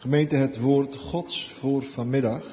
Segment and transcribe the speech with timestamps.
[0.00, 2.46] Gemeente, het woord Gods voor vanmiddag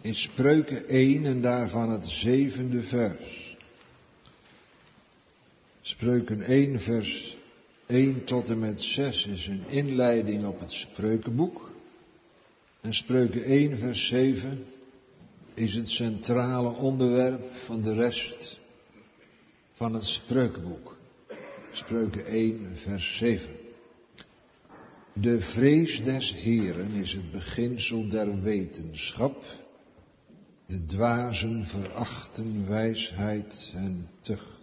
[0.00, 3.56] in Spreuken 1 en daarvan het zevende vers.
[5.80, 7.36] Spreuken 1 vers
[7.86, 11.70] 1 tot en met 6 is een inleiding op het Spreukenboek.
[12.80, 14.64] En Spreuken 1 vers 7
[15.54, 18.60] is het centrale onderwerp van de rest
[19.72, 20.96] van het Spreukenboek.
[21.72, 23.61] Spreuken 1 vers 7.
[25.12, 29.44] De vrees des Heren is het beginsel der wetenschap.
[30.66, 34.60] De dwazen verachten wijsheid en tucht.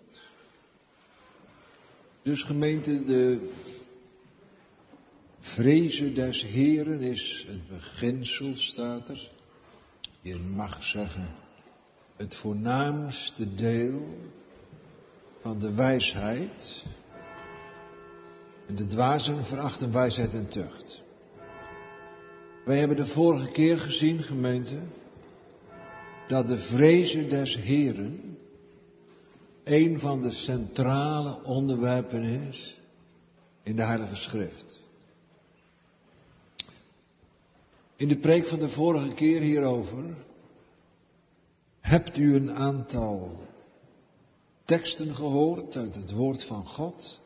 [2.21, 3.51] Dus gemeente, de
[5.39, 9.31] vrezen des Heren is het beginsel, staat er.
[10.21, 11.29] Je mag zeggen,
[12.15, 14.17] het voornaamste deel
[15.41, 16.85] van de wijsheid
[18.75, 21.03] de dwazen verachten wijsheid en tucht.
[22.65, 24.81] Wij hebben de vorige keer gezien, gemeente,
[26.27, 28.37] dat de vrezen des Heren
[29.63, 32.79] een van de centrale onderwerpen is
[33.63, 34.81] in de Heilige Schrift.
[37.95, 40.15] In de preek van de vorige keer hierover
[41.79, 43.47] hebt u een aantal
[44.65, 47.19] teksten gehoord uit het woord van God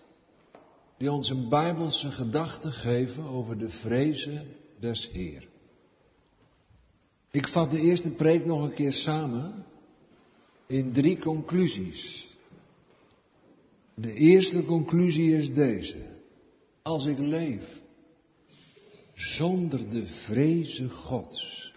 [1.03, 4.47] die ons een bijbelse gedachte geven over de vrezen
[4.79, 5.47] des Heer.
[7.31, 9.65] Ik vat de eerste preek nog een keer samen
[10.67, 12.27] in drie conclusies.
[13.93, 15.97] De eerste conclusie is deze.
[16.81, 17.81] Als ik leef
[19.13, 21.73] zonder de vrezen Gods,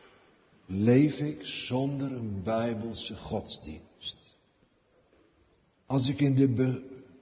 [0.67, 4.37] leef ik zonder een bijbelse godsdienst.
[5.87, 6.49] Als ik in de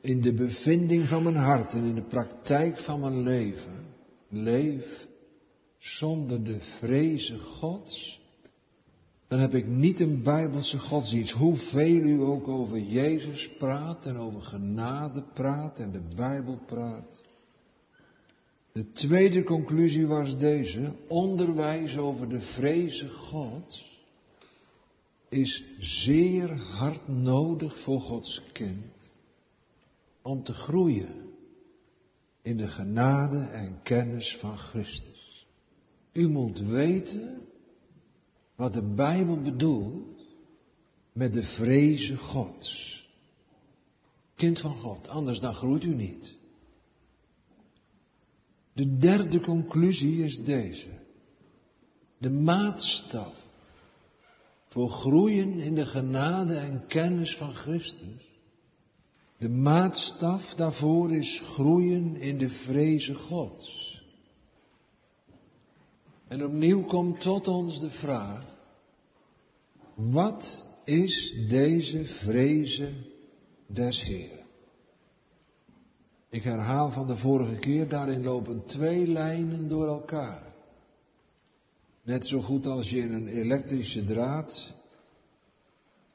[0.05, 3.87] in de bevinding van mijn hart en in de praktijk van mijn leven
[4.29, 5.07] leef
[5.79, 8.21] zonder de vrezen Gods,
[9.29, 11.33] dan heb ik niet een bijbelse godsdienst.
[11.33, 17.23] Hoeveel u ook over Jezus praat en over genade praat en de Bijbel praat.
[18.73, 20.93] De tweede conclusie was deze.
[21.09, 24.03] Onderwijs over de vrezen Gods
[25.29, 28.94] is zeer hard nodig voor Gods kind
[30.25, 31.33] om te groeien
[32.43, 35.47] in de genade en kennis van Christus.
[36.13, 37.41] U moet weten
[38.55, 40.27] wat de Bijbel bedoelt
[41.13, 43.03] met de vrezen Gods.
[44.35, 46.37] Kind van God, anders dan groeit u niet.
[48.73, 50.91] De derde conclusie is deze.
[52.19, 53.47] De maatstaf
[54.69, 58.34] voor groeien in de genade en kennis van Christus
[59.45, 64.03] de maatstaf daarvoor is groeien in de vrezen Gods.
[66.29, 68.45] En opnieuw komt tot ons de vraag,
[69.95, 73.07] wat is deze vrezen
[73.67, 74.47] des Heeren?
[76.29, 80.55] Ik herhaal van de vorige keer, daarin lopen twee lijnen door elkaar.
[82.03, 84.75] Net zo goed als je in een elektrische draad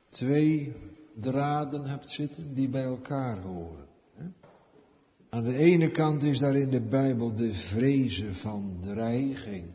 [0.10, 0.74] twee
[1.20, 3.88] draden hebt zitten die bij elkaar horen.
[5.30, 9.66] Aan de ene kant is daar in de Bijbel de vrezen van dreiging,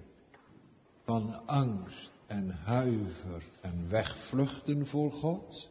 [1.05, 5.71] van angst en huiver en wegvluchten voor God.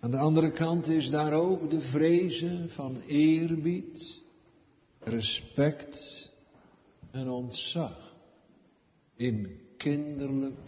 [0.00, 4.22] Aan de andere kant is daar ook de vrezen van eerbied,
[5.00, 6.30] respect
[7.10, 8.14] en ontzag
[9.16, 10.58] in kinderlijk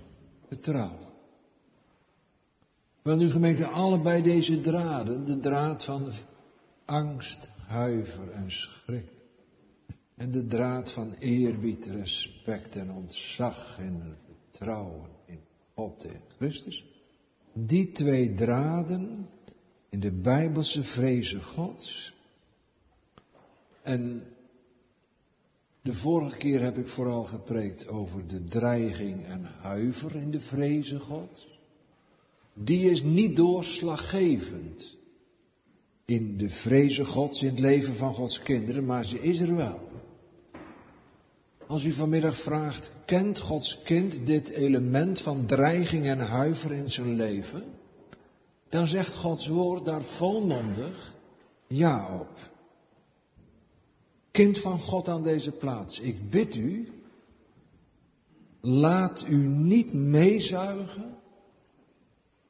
[0.47, 1.12] vertrouwen.
[3.03, 6.13] Wel nu gemeente, allebei deze draden, de draad van
[6.85, 9.11] angst, huiver en schrik.
[10.17, 15.41] En de draad van eerbied, respect en ontzag en vertrouwen in
[15.75, 16.85] God en Christus.
[17.53, 19.29] Die twee draden
[19.89, 22.15] in de bijbelse vrezen Gods.
[23.83, 24.23] En
[25.81, 31.01] de vorige keer heb ik vooral gepreekt over de dreiging en huiver in de vrezen
[31.01, 31.52] Gods
[32.54, 34.99] die is niet doorslaggevend
[36.04, 39.91] in de vrezen Gods, in het leven van Gods kinderen, maar ze is er wel.
[41.66, 47.15] Als u vanmiddag vraagt, kent Gods kind dit element van dreiging en huiver in zijn
[47.15, 47.65] leven?
[48.69, 51.15] Dan zegt Gods woord daar volmondig
[51.66, 52.51] ja op.
[54.31, 56.89] Kind van God aan deze plaats, ik bid u,
[58.60, 61.22] laat u niet meezuigen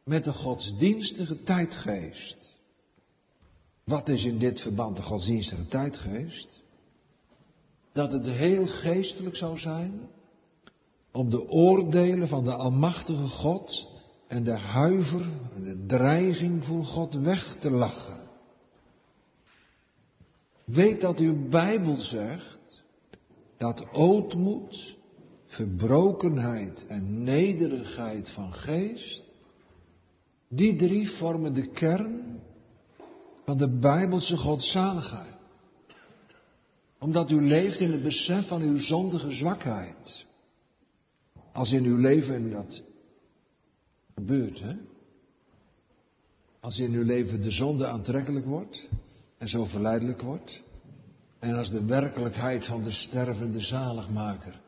[0.04, 2.54] met de godsdienstige tijdgeest.
[3.84, 6.62] Wat is in dit verband de godsdienstige tijdgeest?
[7.92, 10.00] dat het heel geestelijk zou zijn
[11.12, 13.88] om de oordelen van de Almachtige God
[14.26, 18.20] en de huiver en de dreiging voor God weg te lachen.
[20.64, 22.82] Weet dat uw Bijbel zegt
[23.56, 24.96] dat ootmoed,
[25.46, 29.31] verbrokenheid en nederigheid van geest,
[30.54, 32.40] die drie vormen de kern
[33.44, 35.36] van de Bijbelse godzaligheid.
[36.98, 40.26] Omdat u leeft in het besef van uw zondige zwakheid.
[41.52, 42.82] Als in uw leven dat
[44.14, 44.76] gebeurt, hè?
[46.60, 48.88] Als in uw leven de zonde aantrekkelijk wordt
[49.38, 50.62] en zo verleidelijk wordt.
[51.38, 54.60] En als de werkelijkheid van de stervende zaligmaker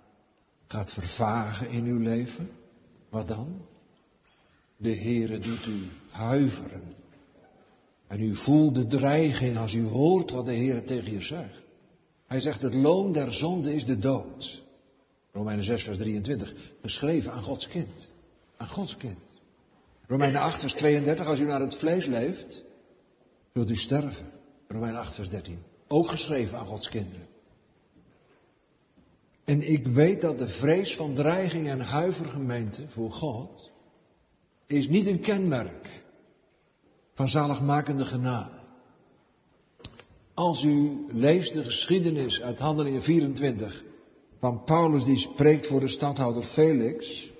[0.66, 2.50] gaat vervagen in uw leven,
[3.08, 3.72] wat dan?
[4.76, 6.82] De Heere doet u huiveren.
[8.06, 11.62] En u voelt de dreiging als u hoort wat de Heere tegen je zegt.
[12.26, 14.62] Hij zegt, het loon der zonde is de dood.
[15.32, 16.54] Romeinen 6, vers 23.
[16.82, 18.10] Geschreven aan Gods kind.
[18.56, 19.18] Aan Gods kind.
[20.06, 21.26] Romeinen 8, vers 32.
[21.26, 22.64] Als u naar het vlees leeft,
[23.52, 24.26] zult u sterven.
[24.68, 25.58] Romeinen 8, vers 13.
[25.88, 27.26] Ook geschreven aan Gods kinderen.
[29.44, 33.72] En ik weet dat de vrees van dreiging en huivergemeente voor God
[34.66, 36.02] is niet een kenmerk
[37.14, 38.62] van zaligmakende genade.
[40.34, 43.84] Als u leest de geschiedenis uit Handelingen 24
[44.38, 47.30] van Paulus die spreekt voor de stadhouder Felix.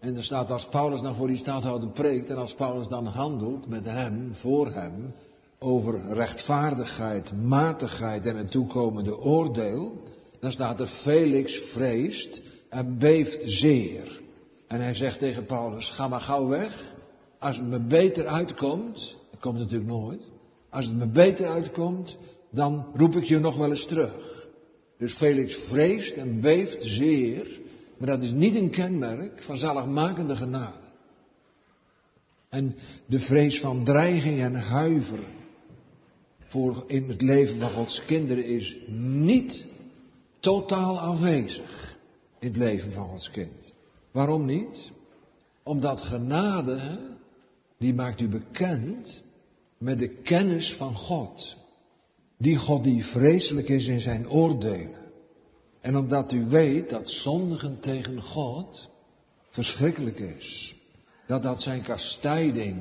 [0.00, 3.68] En er staat als Paulus dan voor die stadhouder preekt en als Paulus dan handelt
[3.68, 5.14] met hem, voor hem,
[5.58, 10.02] over rechtvaardigheid, matigheid en het toekomende oordeel,
[10.40, 14.20] dan staat er Felix vreest en beeft zeer.
[14.68, 16.94] En hij zegt tegen Paulus, ga maar gauw weg.
[17.38, 20.22] Als het me beter uitkomt, dat komt natuurlijk nooit.
[20.70, 22.16] Als het me beter uitkomt,
[22.50, 24.46] dan roep ik je nog wel eens terug.
[24.98, 27.60] Dus Felix vreest en beeft zeer,
[27.98, 30.86] maar dat is niet een kenmerk van zaligmakende genade.
[32.48, 32.74] En
[33.06, 35.18] de vrees van dreiging en huiver
[36.46, 39.64] voor in het leven van Gods kinderen is niet
[40.40, 41.96] totaal aanwezig
[42.38, 43.74] in het leven van Gods kind.
[44.10, 44.90] Waarom niet?
[45.62, 46.98] Omdat genade,
[47.78, 49.22] die maakt u bekend
[49.78, 51.56] met de kennis van God.
[52.36, 55.06] Die God die vreselijk is in zijn oordelen.
[55.80, 58.88] En omdat u weet dat zondigen tegen God
[59.50, 60.76] verschrikkelijk is.
[61.26, 62.76] Dat dat zijn kastijding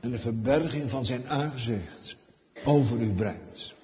[0.00, 2.16] en de verberging van zijn aangezicht
[2.64, 3.74] over u brengt.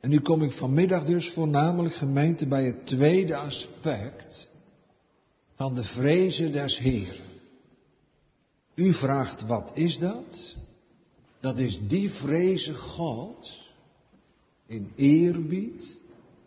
[0.00, 4.49] En nu kom ik vanmiddag dus voornamelijk gemeente bij het tweede aspect
[5.60, 7.24] van de vrezen des Heeren.
[8.74, 10.56] U vraagt wat is dat?
[11.40, 13.58] Dat is die vrezen God
[14.66, 15.98] in eerbied,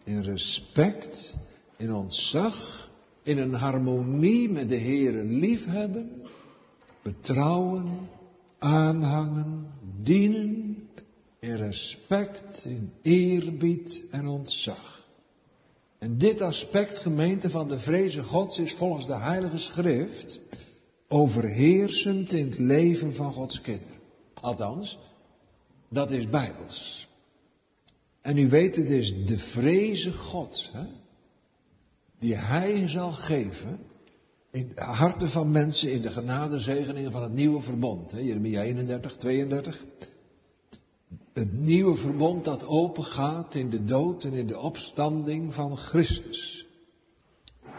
[0.04, 1.38] in respect,
[1.78, 2.90] in ontzag,
[3.24, 6.22] in een harmonie met de Heere liefhebben,
[7.04, 8.10] betrouwen,
[8.60, 9.68] aanhangen,
[10.02, 10.90] dienen,
[11.40, 15.03] in respect, in eerbied en ontzag.
[16.04, 20.40] En dit aspect, gemeente van de vreze Gods, is volgens de Heilige Schrift
[21.08, 23.98] overheersend in het leven van Gods kinderen.
[24.34, 25.00] Althans,
[25.90, 27.08] dat is bijbels.
[28.22, 30.86] En u weet, het is de vreze God hè,
[32.20, 33.80] die Hij zal geven
[34.52, 38.12] in de harten van mensen in de genadezegeningen van het nieuwe verbond.
[38.12, 39.86] Hè, Jeremia 31, 32.
[41.34, 46.66] Het nieuwe verbond dat open gaat in de dood en in de opstanding van Christus.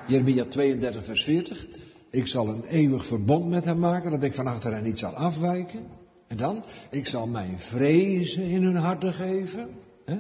[0.07, 1.67] Jeremia 32, vers 40.
[2.11, 5.87] Ik zal een eeuwig verbond met hem maken, dat ik van achteren niet zal afwijken.
[6.27, 9.69] En dan, ik zal mijn vrezen in hun harten geven.
[10.05, 10.17] Hè,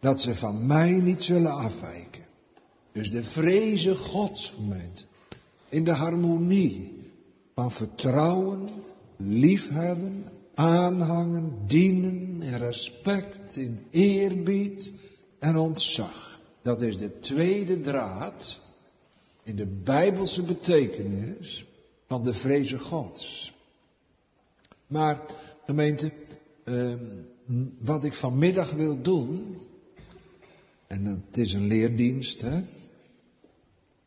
[0.00, 2.22] dat ze van mij niet zullen afwijken.
[2.92, 5.02] Dus de vrezen Gods gemeente.
[5.68, 7.10] In de harmonie
[7.54, 8.68] van vertrouwen,
[9.16, 14.92] liefhebben, aanhangen, dienen, in respect, in eerbied
[15.38, 16.40] en ontzag.
[16.62, 18.60] Dat is de tweede draad
[19.42, 21.66] in de bijbelse betekenis
[22.06, 23.52] van de vrezen Gods.
[24.86, 25.20] Maar
[25.64, 26.12] gemeente,
[26.64, 26.94] eh,
[27.78, 29.56] wat ik vanmiddag wil doen,
[30.86, 32.62] en het is een leerdienst, hè.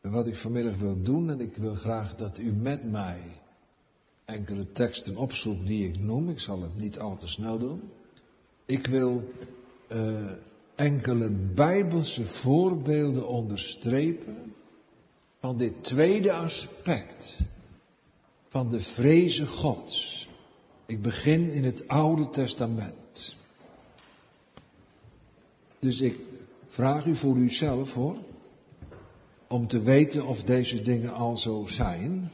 [0.00, 3.35] Wat ik vanmiddag wil doen, en ik wil graag dat u met mij
[4.26, 6.28] enkele teksten opzoekt die ik noem.
[6.28, 7.80] Ik zal het niet al te snel doen.
[8.64, 9.30] Ik wil
[9.92, 10.30] uh,
[10.74, 14.54] enkele bijbelse voorbeelden onderstrepen
[15.40, 17.40] van dit tweede aspect
[18.48, 20.28] van de vreze Gods.
[20.86, 23.36] Ik begin in het Oude Testament.
[25.78, 26.18] Dus ik
[26.68, 28.16] vraag u voor uzelf hoor,
[29.48, 32.30] om te weten of deze dingen al zo zijn.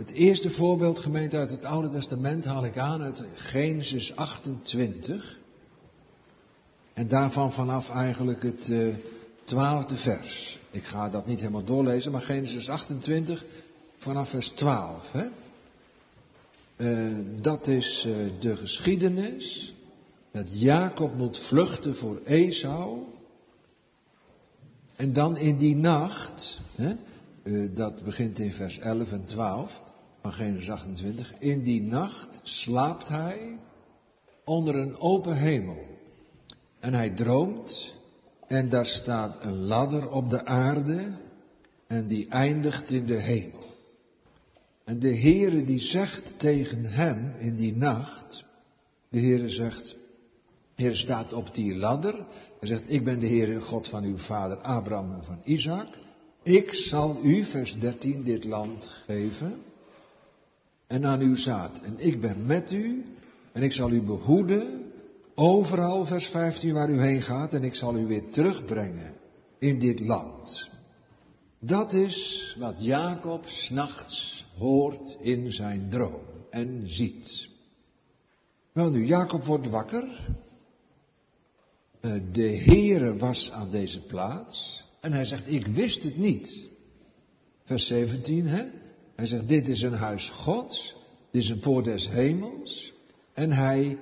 [0.00, 5.38] Het eerste voorbeeld gemeente uit het Oude Testament haal ik aan uit Genesis 28.
[6.94, 8.94] En daarvan vanaf eigenlijk het uh,
[9.44, 10.58] twaalfde vers.
[10.70, 13.44] Ik ga dat niet helemaal doorlezen, maar Genesis 28
[13.98, 15.12] vanaf vers 12.
[15.12, 15.26] Hè?
[16.76, 19.74] Uh, dat is uh, de geschiedenis
[20.32, 23.02] dat Jacob moet vluchten voor Esau.
[24.96, 26.96] En dan in die nacht, hè,
[27.42, 29.88] uh, dat begint in vers 11 en 12
[30.20, 33.58] van Genesis 28, in die nacht slaapt hij
[34.44, 35.78] onder een open hemel.
[36.80, 37.94] En hij droomt
[38.46, 41.18] en daar staat een ladder op de aarde
[41.86, 43.58] en die eindigt in de hemel.
[44.84, 48.44] En de Heere die zegt tegen hem in die nacht,
[49.08, 49.96] de Heere zegt,
[50.74, 52.14] Heer staat op die ladder.
[52.58, 55.98] Hij zegt, ik ben de Heere God van uw vader Abraham en van Isaac.
[56.42, 59.62] Ik zal u, vers 13, dit land geven.
[60.90, 61.80] En aan uw zaad.
[61.80, 63.04] En ik ben met u.
[63.52, 64.92] En ik zal u behoeden.
[65.34, 67.54] Overal, vers 15, waar u heen gaat.
[67.54, 69.14] En ik zal u weer terugbrengen
[69.58, 70.68] in dit land.
[71.58, 77.48] Dat is wat Jacob s'nachts hoort in zijn droom en ziet.
[78.72, 80.28] Wel nu, Jacob wordt wakker.
[82.00, 84.84] Eh, de Heere was aan deze plaats.
[85.00, 86.68] En hij zegt, ik wist het niet.
[87.64, 88.79] Vers 17, hè?
[89.20, 90.94] Hij zegt, dit is een huis Gods.
[91.30, 92.92] Dit is een poort des hemels.
[93.34, 93.98] En hij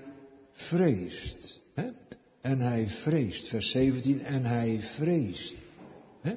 [0.53, 1.61] vreest.
[1.75, 1.87] Hè?
[2.41, 3.49] En hij vreest.
[3.49, 5.57] Vers 17, en hij vreest.
[6.21, 6.35] Hè?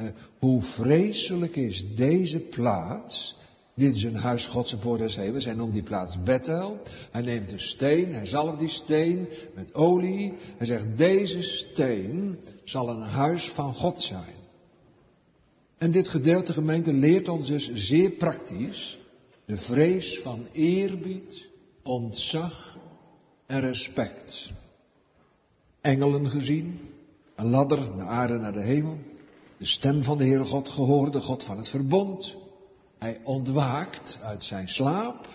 [0.00, 0.06] Uh,
[0.38, 3.36] hoe vreselijk is deze plaats
[3.74, 5.44] dit is een huis Gods voor des hemels.
[5.44, 6.82] Hij noemt die plaats Bethel.
[7.10, 10.34] Hij neemt een steen, hij zalft die steen met olie.
[10.56, 14.37] Hij zegt, deze steen zal een huis van God zijn.
[15.78, 18.98] En dit gedeelte gemeente leert ons dus zeer praktisch
[19.44, 21.46] de vrees van eerbied,
[21.82, 22.78] ontzag
[23.46, 24.50] en respect.
[25.80, 26.80] Engelen gezien,
[27.36, 28.98] een ladder de aarde naar de hemel,
[29.58, 32.36] de stem van de Heere God gehoord, de God van het verbond,
[32.98, 35.26] hij ontwaakt uit zijn slaap.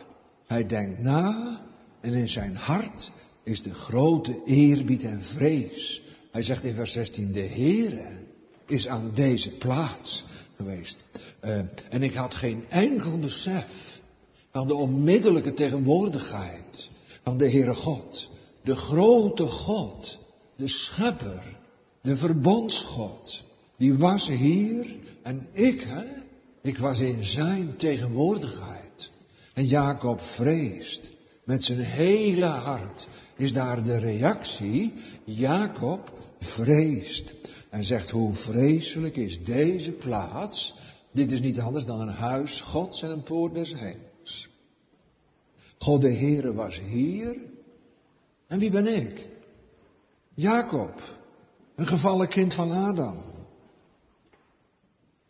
[0.47, 1.59] Hij denkt na.
[2.01, 3.11] En in zijn hart
[3.43, 6.01] is de grote eerbied en vrees.
[6.31, 8.21] Hij zegt in vers 16, de Heere
[8.65, 10.23] is aan deze plaats
[10.65, 11.57] Uh,
[11.89, 14.01] en ik had geen enkel besef
[14.51, 16.89] van de onmiddellijke tegenwoordigheid
[17.23, 18.29] van de Heere God.
[18.63, 20.19] De grote God,
[20.55, 21.57] de schepper,
[22.01, 23.43] de verbondsgod.
[23.77, 26.03] Die was hier en ik, hè,
[26.61, 29.11] ik was in zijn tegenwoordigheid.
[29.53, 31.11] En Jacob vreest.
[31.43, 34.93] Met zijn hele hart is daar de reactie.
[35.23, 37.33] Jacob vreest.
[37.73, 40.75] En zegt hoe vreselijk is deze plaats.
[41.11, 44.49] Dit is niet anders dan een huis Gods en een poort des hemels.
[45.77, 47.37] God de Heere was hier.
[48.47, 49.27] En wie ben ik?
[50.33, 51.01] Jacob.
[51.75, 53.23] Een gevallen kind van Adam.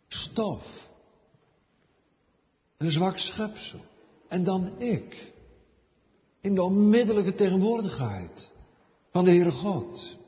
[0.08, 0.88] Stof.
[2.76, 3.80] Een zwak schepsel.
[4.28, 5.32] En dan ik.
[6.40, 8.50] In de onmiddellijke tegenwoordigheid
[9.12, 10.22] van de Heere God.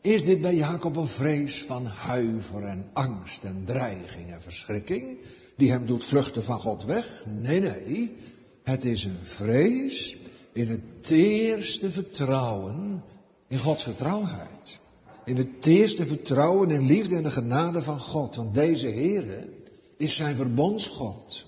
[0.00, 5.18] Is dit bij Jacob een vrees van huiver en angst en dreiging en verschrikking,
[5.56, 7.24] die hem doet vluchten van God weg?
[7.26, 8.16] Nee, nee.
[8.62, 10.16] Het is een vrees
[10.52, 13.02] in het teerste vertrouwen
[13.48, 14.78] in Gods getrouwheid.
[15.24, 18.34] In het teerste vertrouwen in liefde en de genade van God.
[18.34, 19.48] Want deze Heere,
[19.96, 21.44] is zijn verbondsgod.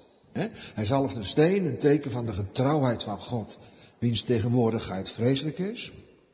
[0.74, 3.58] Hij zalft een steen, een teken van de getrouwheid van God,
[3.98, 5.92] wiens tegenwoordigheid vreselijk is,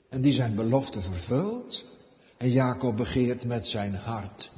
[0.08, 1.84] en die zijn belofte vervult.
[2.38, 4.50] En Jacob begeert met zijn hart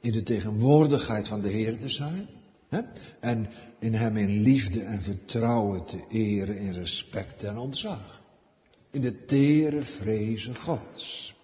[0.00, 2.28] in de tegenwoordigheid van de Heer te zijn.
[3.20, 3.48] En
[3.78, 8.22] in hem in liefde en vertrouwen te eren, in respect en ontzag.
[8.90, 11.34] In de tere vrezen Gods.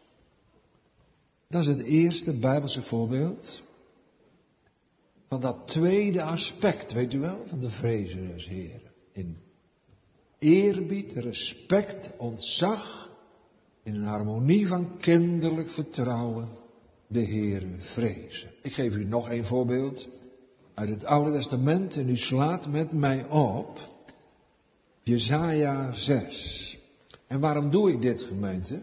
[1.48, 3.62] Dat is het eerste Bijbelse voorbeeld
[5.28, 8.48] van dat tweede aspect, weet u wel, van de vrezen des.
[9.12, 9.36] In
[10.38, 13.01] eerbied, respect, ontzag,
[13.82, 16.48] in een harmonie van kinderlijk vertrouwen,
[17.06, 18.50] de Heren vrezen.
[18.62, 20.08] Ik geef u nog een voorbeeld
[20.74, 23.78] uit het Oude Testament en u slaat met mij op
[25.02, 26.78] Jezaja 6.
[27.26, 28.80] En waarom doe ik dit, gemeente?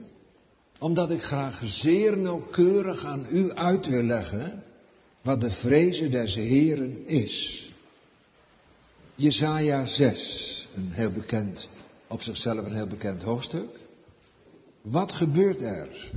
[0.80, 4.64] Omdat ik graag zeer nauwkeurig aan u uit wil leggen
[5.22, 7.68] wat de vrezen des Heren is.
[9.16, 11.70] Jesaja 6, een heel bekend,
[12.08, 13.79] op zichzelf een heel bekend hoofdstuk.
[14.82, 16.12] Wat gebeurt er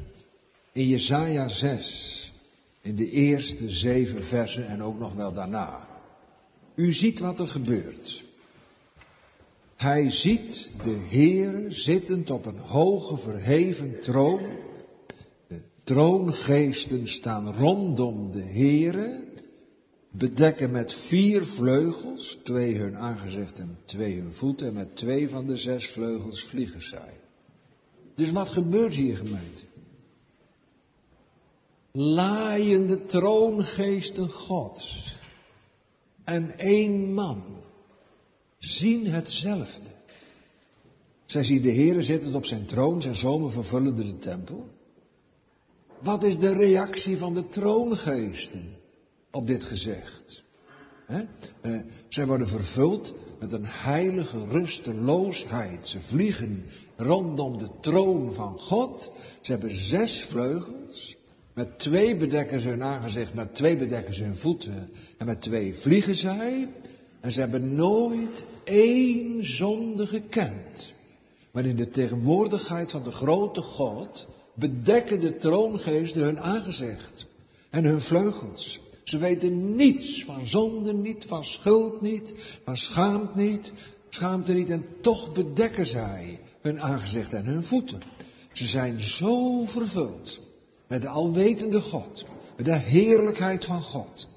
[0.73, 2.33] in Jesaja 6,
[2.81, 5.89] in de eerste zeven versen en ook nog wel daarna?
[6.75, 8.25] U ziet wat er gebeurt.
[9.77, 14.59] Hij ziet de Heer zittend op een hoge verheven troon.
[15.49, 19.25] De troongeesten staan rondom de Heere,
[20.11, 25.47] bedekken met vier vleugels, twee hun aangezicht en twee hun voeten, en met twee van
[25.47, 27.21] de zes vleugels vliegen zij.
[28.15, 29.63] Dus wat gebeurt hier, gemeente?
[31.93, 35.17] Laaiende troongeesten Gods
[36.25, 37.43] en één man
[38.59, 39.91] zien hetzelfde.
[41.25, 44.69] Zij zien de Heer zitten op zijn troon, zijn zomer vervullende de tempel.
[46.01, 48.77] Wat is de reactie van de troongeesten
[49.31, 50.43] op dit gezegd?
[51.07, 51.23] He?
[51.63, 55.89] Uh, zij worden vervuld met een heilige rusteloosheid.
[55.89, 56.65] Ze vliegen
[56.97, 59.11] rondom de troon van God.
[59.41, 61.17] Ze hebben zes vleugels.
[61.55, 64.91] Met twee bedekken ze hun aangezicht, met twee bedekken ze hun voeten.
[65.19, 66.69] En met twee vliegen zij.
[67.21, 70.93] En ze hebben nooit één zonde gekend.
[71.53, 77.27] Maar in de tegenwoordigheid van de grote God bedekken de troongeesten hun aangezicht
[77.71, 78.81] en hun vleugels.
[79.05, 83.73] Ze weten niets van zonde niet, van schuld niet, van schaamte niet,
[84.09, 88.03] schaamte niet en toch bedekken zij hun aangezicht en hun voeten.
[88.53, 90.41] Ze zijn zo vervuld
[90.87, 92.25] met de alwetende God,
[92.57, 94.29] met de heerlijkheid van God.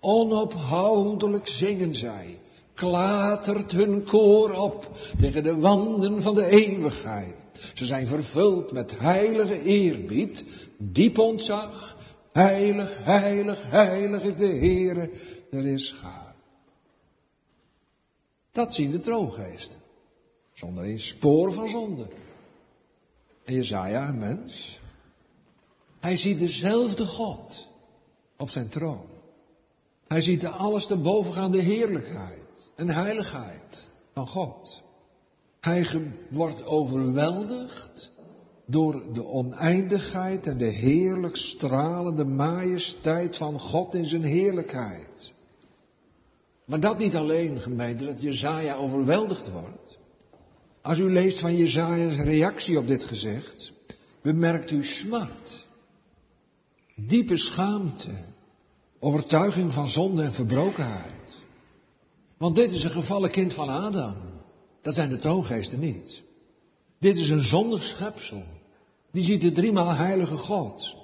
[0.00, 2.38] Onophoudelijk zingen zij,
[2.74, 7.44] klatert hun koor op tegen de wanden van de eeuwigheid.
[7.74, 10.44] Ze zijn vervuld met heilige eerbied,
[10.78, 11.96] diep ontzag.
[12.32, 15.10] Heilig, heilig, heilig is de Heere,
[15.50, 16.34] er is gaar.
[18.52, 19.80] Dat zien de troongeesten.
[20.52, 22.06] Zonder een spoor van zonde.
[23.44, 24.80] En Jezaja, een mens.
[26.00, 27.68] Hij ziet dezelfde God
[28.36, 29.06] op zijn troon.
[30.08, 34.82] Hij ziet de alles te bovengaande heerlijkheid en heiligheid van God.
[35.60, 38.11] Hij wordt overweldigd
[38.72, 45.32] door de oneindigheid en de heerlijk stralende majesteit van God in zijn heerlijkheid.
[46.64, 49.98] Maar dat niet alleen, gemeente, dat Jezaja overweldigd wordt.
[50.82, 53.72] Als u leest van Jezaja's reactie op dit gezegd,
[54.22, 55.66] bemerkt u smart,
[56.94, 58.10] diepe schaamte,
[58.98, 61.38] overtuiging van zonde en verbrokenheid.
[62.38, 64.14] Want dit is een gevallen kind van Adam.
[64.82, 66.22] Dat zijn de troongeesten niet.
[66.98, 68.42] Dit is een zondig schepsel.
[69.12, 70.96] Die ziet de driemaal heilige God.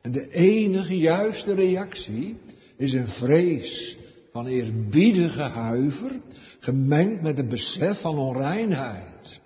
[0.00, 2.36] En de enige juiste reactie
[2.76, 3.96] is een vrees
[4.32, 6.20] van eerbiedige huiver,
[6.60, 9.40] gemengd met een besef van onreinheid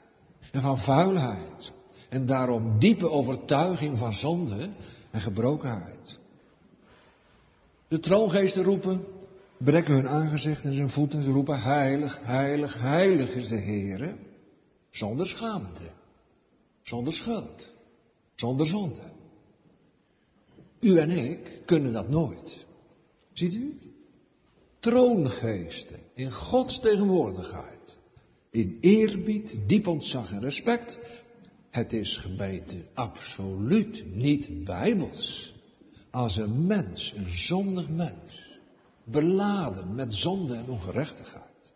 [0.52, 1.72] en van vuilheid.
[2.08, 4.70] En daarom diepe overtuiging van zonde
[5.10, 6.18] en gebrokenheid.
[7.88, 9.04] De troongeesten roepen,
[9.58, 11.22] brekken hun aangezicht en zijn voeten.
[11.22, 14.14] Ze roepen heilig, heilig, heilig is de Heere.
[14.90, 15.82] Zonder schaamte.
[16.82, 17.71] Zonder schuld.
[18.42, 19.02] Zonder zonde.
[20.80, 22.66] U en ik kunnen dat nooit.
[23.32, 23.78] Ziet u?
[24.78, 27.98] Troongeesten in Gods tegenwoordigheid.
[28.50, 30.98] In eerbied, diep ontzag en respect.
[31.70, 35.54] Het is gebeten absoluut niet bijbels.
[36.10, 38.58] Als een mens, een zondig mens,
[39.04, 41.72] beladen met zonde en ongerechtigheid.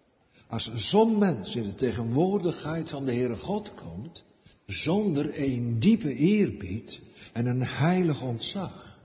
[0.48, 4.24] Als zo'n mens in de tegenwoordigheid van de Heere God komt,
[4.66, 7.00] zonder een diepe eerbied
[7.32, 8.98] en een heilig ontzag.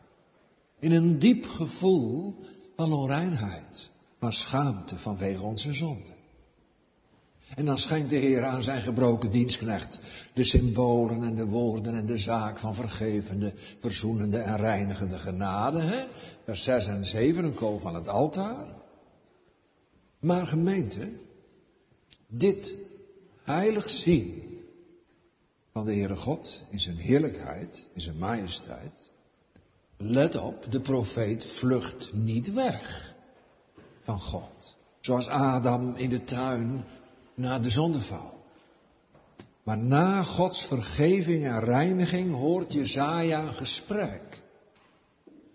[0.79, 2.35] In een diep gevoel
[2.75, 6.19] van onreinheid, van schaamte vanwege onze zonde.
[7.55, 9.99] En dan schenkt de Heer aan zijn gebroken dienstknecht
[10.33, 15.81] de symbolen en de woorden en de zaak van vergevende, verzoenende en reinigende genade.
[15.81, 16.05] Hè?
[16.43, 18.65] Vers 6 en 7, een kool van het altaar.
[20.19, 21.09] Maar gemeente,
[22.27, 22.75] dit
[23.43, 24.40] heilig zien
[25.71, 29.13] van de Heere God in zijn heerlijkheid, in zijn majesteit.
[29.97, 33.15] Let op, de profeet vlucht niet weg
[34.03, 34.75] van God.
[35.01, 36.83] Zoals Adam in de tuin
[37.35, 38.39] na de zondeval.
[39.63, 44.41] Maar na Gods vergeving en reiniging hoort Jezaja een gesprek.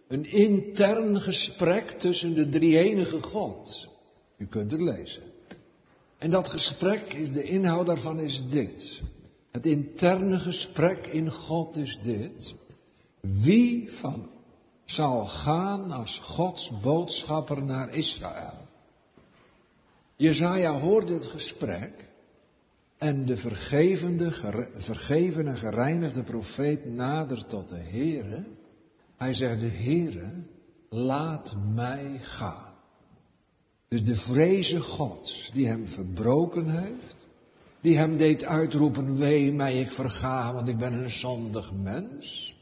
[0.09, 3.89] Een intern gesprek tussen de drie-enige God.
[4.37, 5.23] U kunt het lezen.
[6.19, 9.01] En dat gesprek, de inhoud daarvan is dit.
[9.57, 12.55] Het interne gesprek in God is dit.
[13.21, 14.31] Wie van
[14.85, 18.69] zal gaan als Gods boodschapper naar Israël?
[20.17, 21.93] Jezaja hoort dit gesprek
[22.99, 24.33] En de vergevende,
[24.79, 28.45] vergeven en gereinigde profeet nadert tot de Heere.
[29.17, 30.33] Hij zegt, de Heere,
[30.89, 32.73] laat mij gaan.
[33.89, 37.16] Dus de vreze Gods die hem verbroken heeft,
[37.87, 42.55] die hem deed uitroepen, wee mij, ik verga, want ik ben een zondig mens.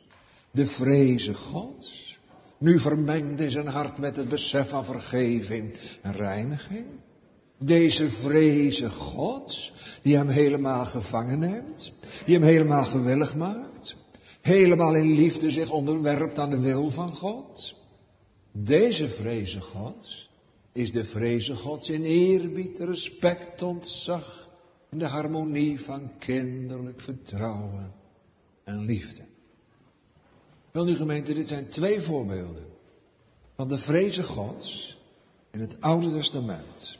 [0.51, 2.19] De vreze Gods,
[2.59, 6.87] nu vermengd zijn hart met het besef van vergeving en reiniging.
[7.59, 11.93] Deze vreze Gods, die hem helemaal gevangen neemt,
[12.25, 13.97] die hem helemaal gewillig maakt,
[14.41, 17.75] helemaal in liefde zich onderwerpt aan de wil van God.
[18.53, 20.31] Deze vreze Gods
[20.73, 24.44] is de vreze Gods in eerbied, respect, ontzag
[24.95, 27.93] en de harmonie van kinderlijk vertrouwen
[28.65, 29.23] en liefde.
[30.71, 32.65] Wel nu gemeente, dit zijn twee voorbeelden
[33.57, 34.99] van de vreze Gods
[35.51, 36.99] in het Oude Testament.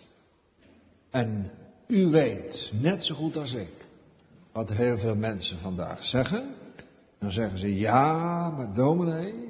[1.11, 1.51] En
[1.87, 3.87] u weet, net zo goed als ik,
[4.53, 6.55] wat heel veel mensen vandaag zeggen.
[7.19, 9.49] Dan zeggen ze, ja, maar dominee,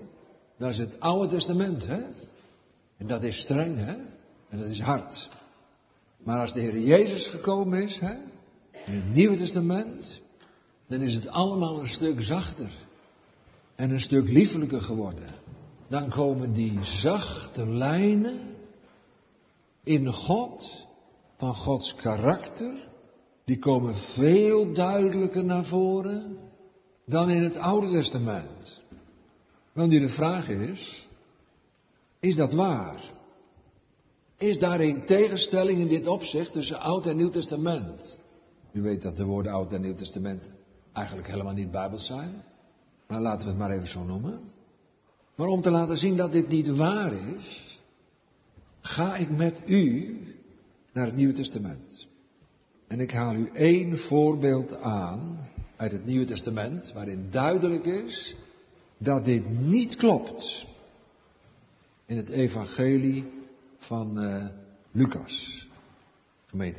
[0.58, 2.02] dat is het Oude Testament, hè?
[2.96, 3.94] En dat is streng, hè?
[4.48, 5.28] En dat is hard.
[6.16, 8.32] Maar als de Heer Jezus gekomen is, hè?
[8.86, 10.20] In het Nieuwe Testament,
[10.88, 12.70] dan is het allemaal een stuk zachter.
[13.74, 15.28] En een stuk liefelijker geworden.
[15.88, 18.40] Dan komen die zachte lijnen
[19.82, 20.86] in God
[21.36, 22.88] van Gods karakter,
[23.44, 26.38] die komen veel duidelijker naar voren
[27.06, 28.80] dan in het Oude Testament.
[29.72, 31.08] Want nu de vraag is,
[32.20, 33.00] is dat waar?
[34.38, 38.18] Is daar een tegenstelling in dit opzicht tussen Oud en Nieuw Testament?
[38.74, 40.48] U weet dat de woorden Oud en Nieuw Testament
[40.92, 42.42] eigenlijk helemaal niet bijbels zijn.
[43.06, 44.40] Maar laten we het maar even zo noemen.
[45.34, 47.78] Maar om te laten zien dat dit niet waar is,
[48.80, 50.18] ga ik met u
[50.92, 52.06] naar het Nieuwe Testament.
[52.86, 55.38] En ik haal u één voorbeeld aan
[55.76, 58.36] uit het Nieuwe Testament, waarin duidelijk is
[58.98, 60.66] dat dit niet klopt.
[62.06, 63.24] In het Evangelie
[63.78, 64.44] van uh,
[64.90, 65.63] Lucas.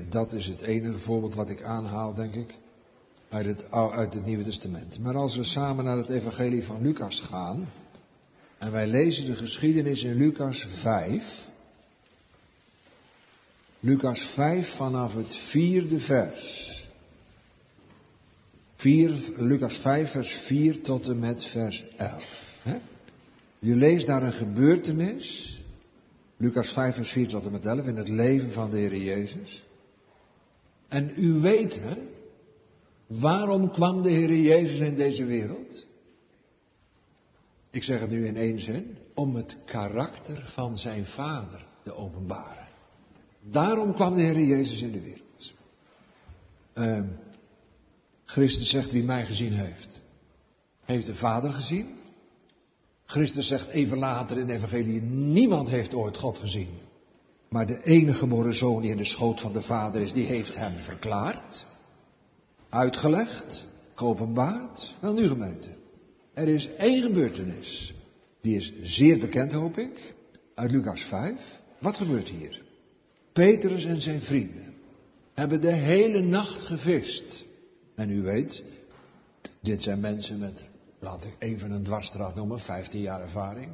[0.10, 2.56] Dat is het enige voorbeeld wat ik aanhaal, denk ik,
[3.30, 5.00] uit het, uit het Nieuwe Testament.
[5.00, 7.68] Maar als we samen naar het Evangelie van Lucas gaan,
[8.58, 11.48] en wij lezen de geschiedenis in Lucas 5,
[13.80, 16.74] Lucas 5 vanaf het vierde vers.
[18.76, 22.24] 4, Lucas 5 vers 4 tot en met vers 11.
[22.64, 22.78] Hè?
[23.60, 25.60] Je leest daar een gebeurtenis.
[26.38, 29.64] Lucas 5 vers 4 tot en met 11 in het leven van de Heer Jezus.
[30.88, 31.95] En u weet hè,
[33.08, 35.86] waarom kwam de Heer Jezus in deze wereld?
[37.69, 38.98] Ik zeg het nu in één zin.
[39.13, 42.67] Om het karakter van zijn vader te openbaren.
[43.41, 45.54] Daarom kwam de Heer Jezus in de wereld.
[46.76, 47.00] Uh,
[48.26, 50.02] Christus zegt wie mij gezien heeft,
[50.84, 51.95] heeft de Vader gezien.
[53.06, 56.69] Christus zegt even later in de Evangelie, niemand heeft ooit God gezien.
[57.56, 60.56] Maar de enige geboren zoon die in de schoot van de Vader is, die heeft
[60.56, 61.65] hem verklaard,
[62.70, 64.94] uitgelegd, geopenbaard.
[65.00, 65.68] Wel nu gemeente,
[66.34, 67.94] er is één gebeurtenis,
[68.41, 70.15] die is zeer bekend hoop ik,
[70.56, 71.62] uit Lucas 5.
[71.80, 72.62] Wat gebeurt hier?
[73.34, 74.74] Petrus en zijn vrienden
[75.34, 77.46] hebben de hele nacht gevist.
[77.96, 78.63] En u weet,
[79.62, 83.72] dit zijn mensen met, laat ik even een dwarsstraat noemen, 15 jaar ervaring.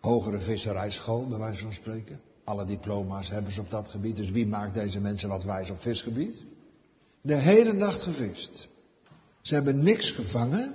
[0.00, 2.20] Hogere visserijschool, bij wijze van spreken.
[2.44, 5.80] Alle diploma's hebben ze op dat gebied, dus wie maakt deze mensen wat wijs op
[5.80, 6.42] visgebied?
[7.20, 8.68] De hele nacht gevist.
[9.40, 10.72] Ze hebben niks gevangen.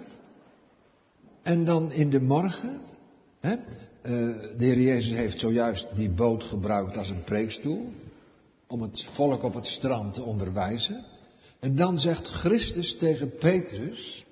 [1.42, 2.82] En dan in de morgen,
[3.40, 3.62] hè, eh,
[4.58, 7.92] de Heer Jezus heeft zojuist die boot gebruikt als een preekstoel.
[8.68, 11.06] Om het volk op het strand te onderwijzen.
[11.60, 14.26] En dan zegt Christus tegen Petrus.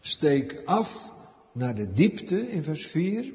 [0.00, 1.10] Steek af
[1.52, 3.32] naar de diepte in vers 4.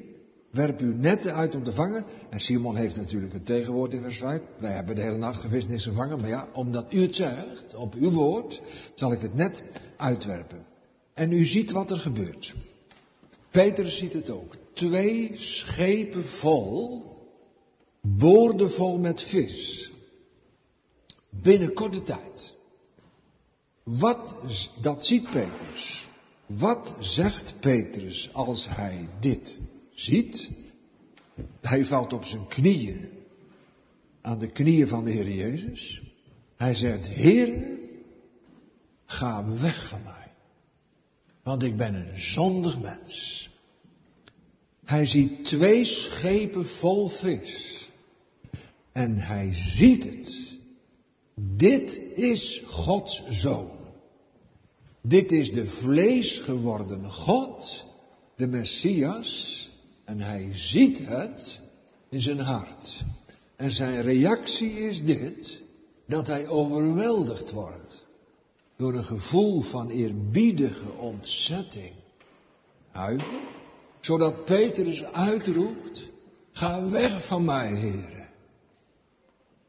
[0.54, 2.04] Werp uw netten uit om te vangen.
[2.30, 4.40] En Simon heeft natuurlijk het tegenwoord in vers 5.
[4.58, 6.20] Wij hebben de hele nacht gevist niks gevangen.
[6.20, 8.62] Maar ja, omdat u het zegt, op uw woord,
[8.94, 9.62] zal ik het net
[9.96, 10.66] uitwerpen.
[11.14, 12.54] En u ziet wat er gebeurt.
[13.50, 17.02] Petrus ziet het ook twee schepen vol,
[18.00, 19.90] boordevol met vis.
[21.30, 22.54] Binnen korte tijd.
[23.82, 24.36] Wat,
[24.80, 26.08] dat ziet Petrus.
[26.46, 29.58] Wat zegt Petrus als hij dit
[29.94, 30.50] ziet?
[31.60, 33.08] Hij valt op zijn knieën.
[34.20, 36.02] Aan de knieën van de Heer Jezus.
[36.56, 37.78] Hij zegt, Heer,
[39.06, 40.32] ga weg van mij.
[41.42, 43.48] Want ik ben een zondig mens.
[44.84, 47.88] Hij ziet twee schepen vol vis.
[48.92, 50.56] En hij ziet het.
[51.34, 53.70] Dit is Gods zoon.
[55.02, 57.84] Dit is de vlees geworden God,
[58.36, 59.68] de Messias,
[60.04, 61.60] en hij ziet het
[62.08, 63.02] in zijn hart.
[63.56, 65.62] En zijn reactie is dit,
[66.06, 68.04] dat hij overweldigd wordt
[68.76, 71.92] door een gevoel van eerbiedige ontzetting.
[72.90, 73.40] Huiver,
[74.00, 76.02] zodat Petrus uitroept,
[76.52, 78.28] ga weg van mij, heren.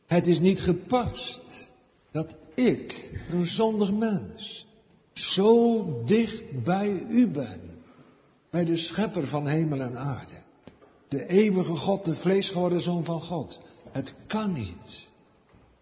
[0.05, 1.69] Het is niet gepast
[2.11, 4.65] dat ik, een zondig mens,
[5.13, 7.74] zo dicht bij u ben,
[8.55, 10.33] bij de schepper van hemel en aarde.
[11.07, 13.61] De eeuwige God, de vlees geworden zoon van God.
[13.91, 15.07] Het kan niet.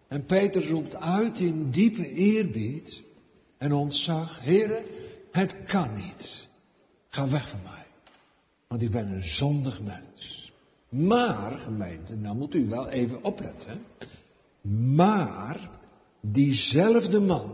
[0.08, 3.02] En Peter roept uit in diepe eerbied
[3.58, 4.84] en ontzag, heren,
[5.32, 6.48] het kan niet.
[7.08, 7.86] Ga weg van mij.
[8.68, 10.52] Want ik ben een zondig mens.
[10.88, 13.80] Maar, gemeente, nou moet u wel even opletten.
[14.94, 15.70] Maar,
[16.20, 17.52] diezelfde man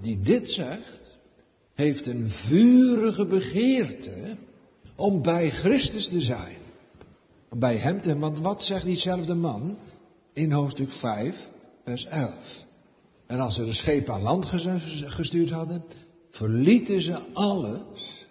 [0.00, 1.16] die dit zegt,
[1.74, 4.36] heeft een vurige begeerte
[4.96, 6.56] om bij Christus te zijn.
[7.50, 9.78] Bij hem te, want wat zegt diezelfde man
[10.32, 11.48] in hoofdstuk 5,
[11.84, 12.64] vers 11?
[13.26, 14.46] En als ze de schepen aan land
[15.06, 15.84] gestuurd hadden,
[16.30, 18.26] verlieten ze alles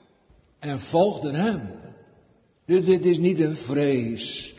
[0.59, 1.61] en volgden hem.
[2.65, 4.53] Dit, dit is niet een vrees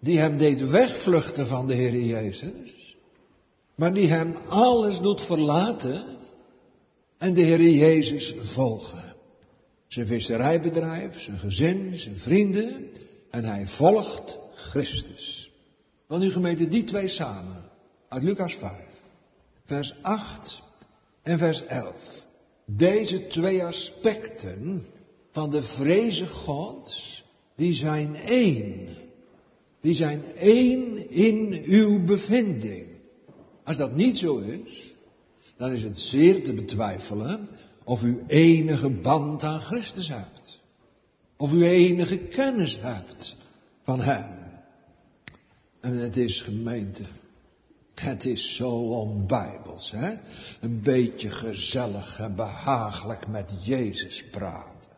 [0.00, 2.96] die hem deed wegvluchten van de Heer Jezus,
[3.74, 6.04] maar die hem alles doet verlaten
[7.18, 9.03] en de Heer Jezus volgen.
[9.94, 12.86] Zijn visserijbedrijf, zijn gezin, zijn vrienden
[13.30, 15.50] en hij volgt Christus.
[16.06, 17.64] Want nu gemeente die twee samen
[18.08, 18.72] uit Lucas 5,
[19.64, 20.62] vers 8
[21.22, 22.26] en vers 11.
[22.66, 24.84] Deze twee aspecten
[25.30, 27.24] van de vreze Gods,
[27.56, 28.88] die zijn één.
[29.80, 32.86] Die zijn één in uw bevinding.
[33.64, 34.92] Als dat niet zo is,
[35.56, 37.48] dan is het zeer te betwijfelen
[37.84, 40.60] of u enige band aan Christus hebt.
[41.36, 43.36] Of u enige kennis hebt
[43.82, 44.44] van Hem.
[45.80, 47.02] En het is gemeente.
[47.94, 50.14] Het is zo onbijbels, hè?
[50.60, 54.92] Een beetje gezellig en behagelijk met Jezus praten.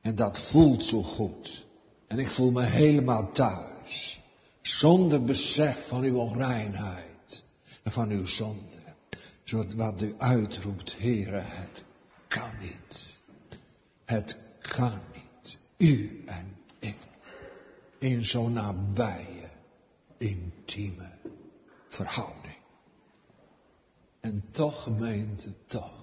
[0.00, 1.64] En dat voelt zo goed.
[2.06, 4.20] En ik voel me helemaal thuis.
[4.62, 7.42] Zonder besef van uw onreinheid
[7.82, 8.82] en van uw zonde.
[9.44, 11.82] Zodat wat u uitroept, Heere, het
[12.34, 13.18] kan niet.
[14.04, 15.56] Het kan niet.
[15.76, 16.96] U en ik.
[17.98, 19.50] In zo'n nabije,
[20.16, 21.10] intieme
[21.88, 22.56] verhouding.
[24.20, 26.02] En toch, gemeente, toch.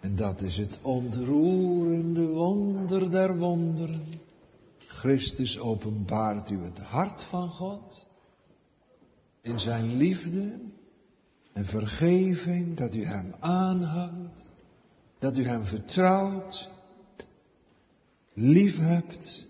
[0.00, 4.20] En dat is het ontroerende wonder der wonderen.
[4.78, 8.08] Christus openbaart u het hart van God.
[9.42, 10.58] In zijn liefde
[11.52, 14.49] en vergeving dat u hem aanhangt
[15.20, 16.70] dat u hem vertrouwt,
[18.32, 19.48] lief hebt,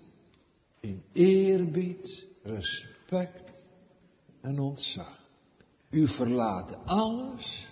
[0.80, 3.68] in eerbied, respect
[4.40, 5.24] en ontzag.
[5.90, 7.68] U verlaat alles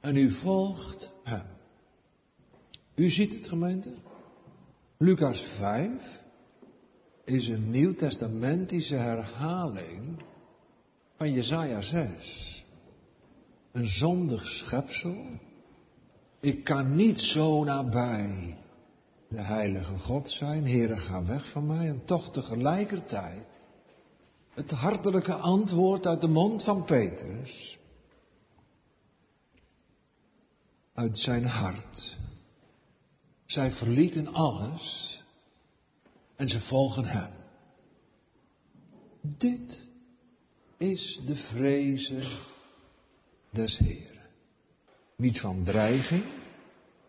[0.00, 1.46] en u volgt hem.
[2.94, 3.92] U ziet het gemeente?
[4.96, 6.22] Lucas 5
[7.24, 10.22] is een nieuwtestamentische herhaling
[11.16, 12.64] van Jesaja 6.
[13.72, 15.38] Een zondig schepsel
[16.40, 18.56] ik kan niet zo nabij
[19.28, 20.66] de heilige God zijn.
[20.66, 21.88] Heere, ga weg van mij.
[21.88, 23.46] En toch tegelijkertijd
[24.54, 27.78] het hartelijke antwoord uit de mond van Petrus.
[30.94, 32.18] Uit zijn hart.
[33.46, 35.18] Zij verlieten alles
[36.36, 37.32] en ze volgen hem.
[39.20, 39.86] Dit
[40.76, 42.24] is de vrezen
[43.50, 44.09] des Heeren.
[45.20, 46.24] Niet van dreiging,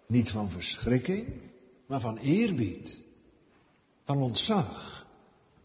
[0.08, 1.28] niet van verschrikking,
[1.86, 3.02] maar van eerbied,
[4.04, 5.06] van ontzag,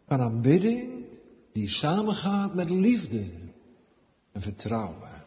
[0.06, 1.04] van aanbidding
[1.52, 3.24] die samengaat met liefde
[4.32, 5.24] en vertrouwen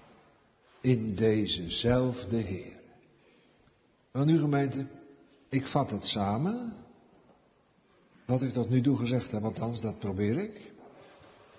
[0.81, 2.79] in dezezelfde Heer.
[4.11, 4.85] Nou nu gemeente,
[5.49, 6.73] ik vat het samen.
[8.25, 10.71] Wat ik tot nu toe gezegd heb, althans dat probeer ik.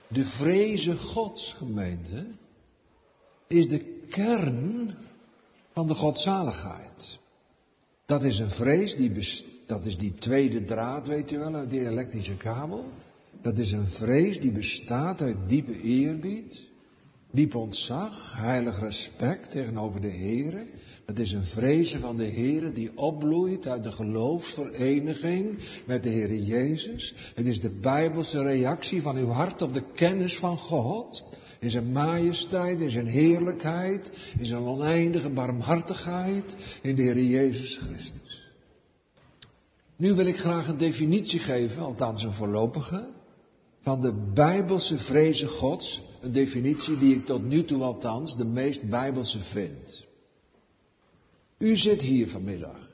[0.09, 2.27] De vreze Gods gemeente
[3.47, 4.97] is de kern
[5.73, 7.19] van de godzaligheid.
[8.07, 9.13] Dat is een vrees, die
[9.67, 12.85] dat is die tweede draad, weet u wel, uit die elektrische kabel.
[13.43, 16.67] Dat is een vrees die bestaat uit diepe eerbied,
[17.31, 20.67] diep ontzag, heilig respect tegenover de Heer.
[21.07, 26.35] Dat is een vrezen van de Heer die opbloeit uit de geloofsvereniging met de Heer
[26.35, 27.15] Jezus.
[27.35, 31.25] Het is de Bijbelse reactie van uw hart op de kennis van God.
[31.61, 38.49] In zijn majesteit, in zijn heerlijkheid, in zijn oneindige barmhartigheid, in de Heer Jezus Christus.
[39.97, 43.09] Nu wil ik graag een definitie geven, althans een voorlopige,
[43.81, 46.01] van de bijbelse vrezen Gods.
[46.21, 50.05] Een definitie die ik tot nu toe althans de meest bijbelse vind.
[51.59, 52.89] U zit hier vanmiddag.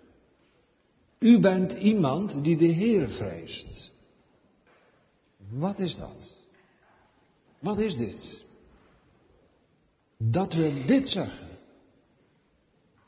[1.19, 3.91] U bent iemand die de Heer vreest.
[5.49, 6.37] Wat is dat?
[7.59, 8.45] Wat is dit?
[10.19, 11.49] Dat we dit zeggen.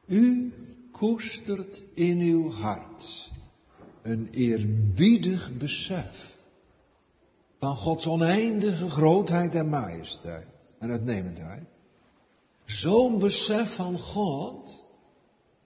[0.06, 0.52] U
[0.92, 3.30] koestert in uw hart
[4.02, 6.36] een eerbiedig besef
[7.58, 11.66] van Gods oneindige grootheid en majesteit en uitnemendheid.
[12.64, 14.84] Zo'n besef van God,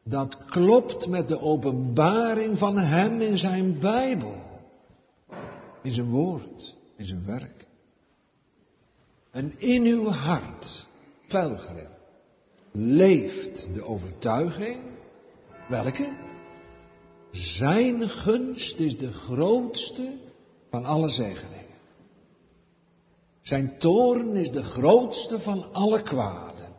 [0.02, 4.42] dat klopt met de openbaring van Hem in Zijn Bijbel,
[5.82, 7.66] in Zijn woord, in Zijn werk.
[9.30, 10.86] En in uw hart,
[11.32, 11.88] pelgrim,
[12.72, 14.76] leeft de overtuiging,
[15.68, 16.16] welke?
[17.30, 20.12] Zijn gunst is de grootste
[20.70, 21.76] van alle zegeningen.
[23.40, 26.72] Zijn toren is de grootste van alle kwaden.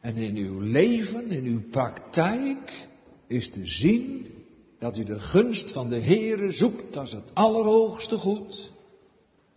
[0.00, 2.88] En in uw leven, in uw praktijk,
[3.26, 4.26] is te zien
[4.78, 8.72] dat u de gunst van de Heere zoekt als het allerhoogste goed.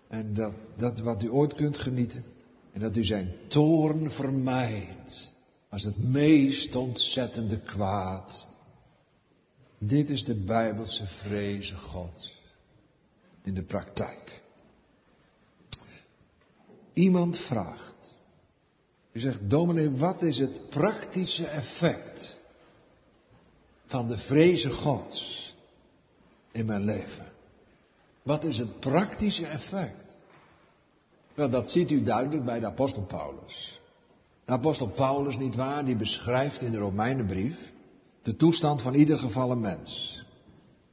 [0.07, 2.34] En dat, dat wat u ooit kunt genieten.
[2.75, 5.31] En dat u zijn toorn vermijdt
[5.69, 8.47] als het meest ontzettende kwaad.
[9.77, 12.33] Dit is de Bijbelse vreze God
[13.43, 14.41] in de praktijk.
[16.93, 18.15] Iemand vraagt.
[19.11, 22.37] U zegt, dominee, wat is het praktische effect
[23.85, 25.53] van de vreze Gods
[26.51, 27.31] in mijn leven?
[28.23, 30.04] Wat is het praktische effect?
[31.35, 33.79] Wel, dat ziet u duidelijk bij de apostel Paulus.
[34.45, 37.73] De apostel Paulus, niet waar, die beschrijft in de Romeinenbrief
[38.21, 40.23] de toestand van ieder gevallen mens.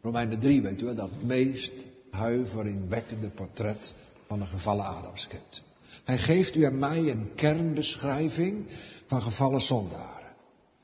[0.02, 1.72] Romeinen 3, weet u, dat meest
[2.10, 3.94] huiveringwekkende portret
[4.26, 5.62] van een gevallen Adamskind.
[6.04, 8.66] Hij geeft u en mij een kernbeschrijving
[9.06, 10.34] van gevallen zondaren.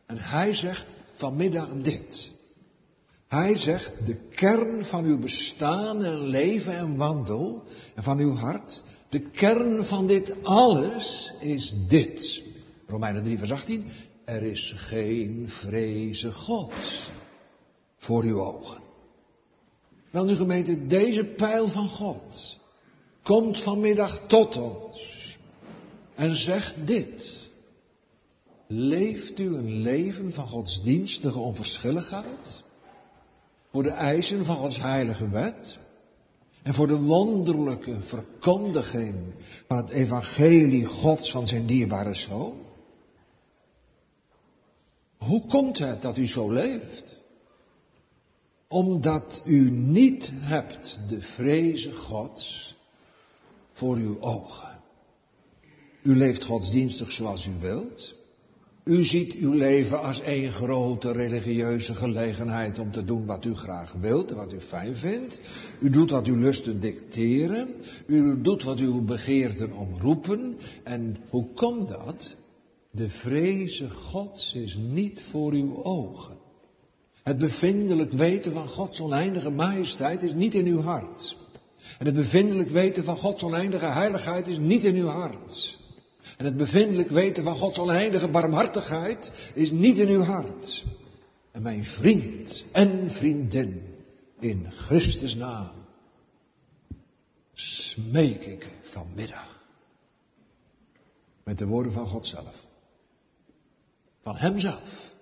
[0.07, 2.31] En hij zegt vanmiddag dit.
[3.29, 7.63] Hij zegt, de kern van uw bestaan en leven en wandel
[7.95, 12.43] en van uw hart, de kern van dit alles is dit.
[12.87, 13.85] Romeinen 3 vers 18,
[14.25, 16.73] er is geen vreze God
[17.97, 18.81] voor uw ogen.
[20.11, 22.59] Wel nu gemeente, deze pijl van God
[23.23, 25.37] komt vanmiddag tot ons
[26.15, 27.51] en zegt dit.
[28.67, 32.63] Leeft u een leven van godsdienstige onverschilligheid?
[33.71, 35.79] Voor de eisen van Gods heilige wet?
[36.69, 39.17] En voor de wonderlijke verkondiging
[39.67, 42.57] van het evangelie Gods van zijn dierbare zoon?
[45.17, 47.21] Hoe komt het dat u zo leeft?
[48.69, 52.77] Omdat u niet hebt de vreze Gods
[53.73, 54.81] voor uw ogen.
[56.03, 58.15] U leeft godsdienstig zoals u wilt.
[58.89, 63.93] U ziet uw leven als één grote religieuze gelegenheid om te doen wat u graag
[63.93, 65.41] wilt en wat u fijn vindt.
[65.81, 67.69] U doet wat uw lusten dicteren.
[68.07, 70.57] U doet wat uw begeerten omroepen.
[70.85, 72.37] En hoe komt dat?
[72.91, 76.37] De vreze Gods is niet voor uw ogen.
[77.23, 81.37] Het bevindelijk weten van Gods oneindige majesteit is niet in uw hart.
[81.99, 85.78] En het bevindelijk weten van Gods oneindige heiligheid is niet in uw hart.
[86.39, 90.85] En het bevindelijk weten van Gods oneindige barmhartigheid is niet in uw hart.
[91.51, 93.95] En mijn vriend en vriendin
[94.39, 95.71] in Christus naam
[97.53, 99.65] smeek ik vanmiddag
[101.45, 102.67] met de woorden van God zelf
[104.23, 105.13] van hemzelf.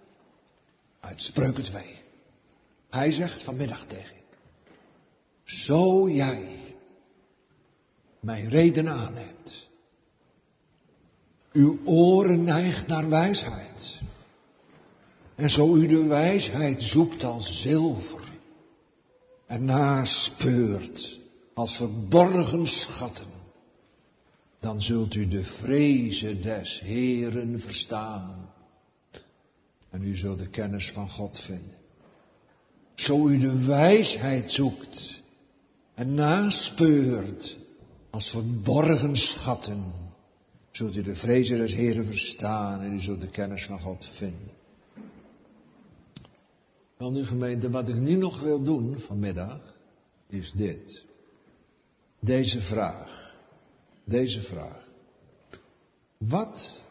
[1.00, 1.84] Uit Spreuken 2.
[2.90, 4.16] Hij zegt vanmiddag tegen.
[5.44, 6.74] Zo jij
[8.20, 9.65] mijn reden aanneemt.
[11.56, 14.00] Uw oren neigt naar wijsheid.
[15.34, 18.20] En zo u de wijsheid zoekt als zilver.
[19.46, 21.20] En naspeurt
[21.54, 23.26] als verborgen schatten.
[24.60, 28.50] Dan zult u de vrezen des Heren verstaan
[29.90, 31.76] en u zult de kennis van God vinden.
[32.94, 35.22] Zo u de wijsheid zoekt
[35.94, 37.56] en naspeurt
[38.10, 40.05] als verborgen schatten,
[40.76, 44.50] zult u de vrezen des Heren verstaan en u zult de kennis van God vinden.
[46.96, 49.74] Wel nu gemeente, wat ik nu nog wil doen vanmiddag,
[50.28, 51.04] is dit.
[52.20, 53.34] Deze vraag.
[54.04, 54.88] Deze vraag.
[56.18, 56.84] Wat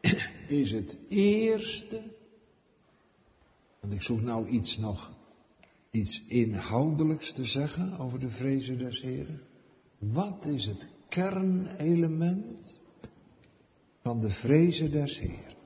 [0.62, 2.02] is het eerste,
[3.80, 5.12] want ik zoek nou iets nog,
[5.90, 9.40] iets inhoudelijks te zeggen over de vrezen des Heren.
[9.98, 12.77] Wat is het kernelement
[14.08, 15.56] van de vrezen des Heren?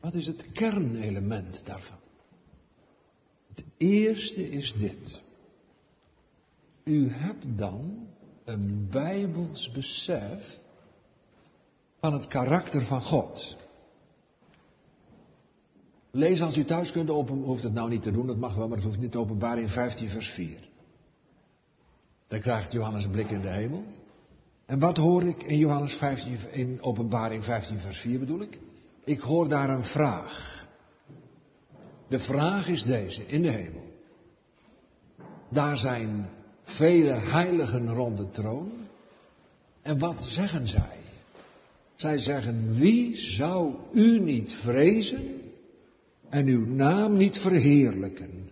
[0.00, 1.98] Wat is het kernelement daarvan?
[3.48, 5.22] Het eerste is dit.
[6.84, 8.08] U hebt dan
[8.44, 10.58] een bijbels besef
[12.00, 13.56] van het karakter van God.
[16.10, 18.68] Lees als u thuis kunt, open, hoeft het nou niet te doen, dat mag wel,
[18.68, 20.68] maar het hoeft niet openbaar in 15 vers 4.
[22.26, 23.84] Dan krijgt Johannes een blik in de hemel.
[24.66, 28.58] En wat hoor ik in Johannes 15, in openbaring 15 vers 4 bedoel ik?
[29.04, 30.66] Ik hoor daar een vraag.
[32.08, 33.84] De vraag is deze, in de hemel.
[35.48, 36.28] Daar zijn
[36.62, 38.72] vele heiligen rond de troon.
[39.82, 40.96] En wat zeggen zij?
[41.94, 45.40] Zij zeggen, wie zou u niet vrezen
[46.28, 48.50] en uw naam niet verheerlijken?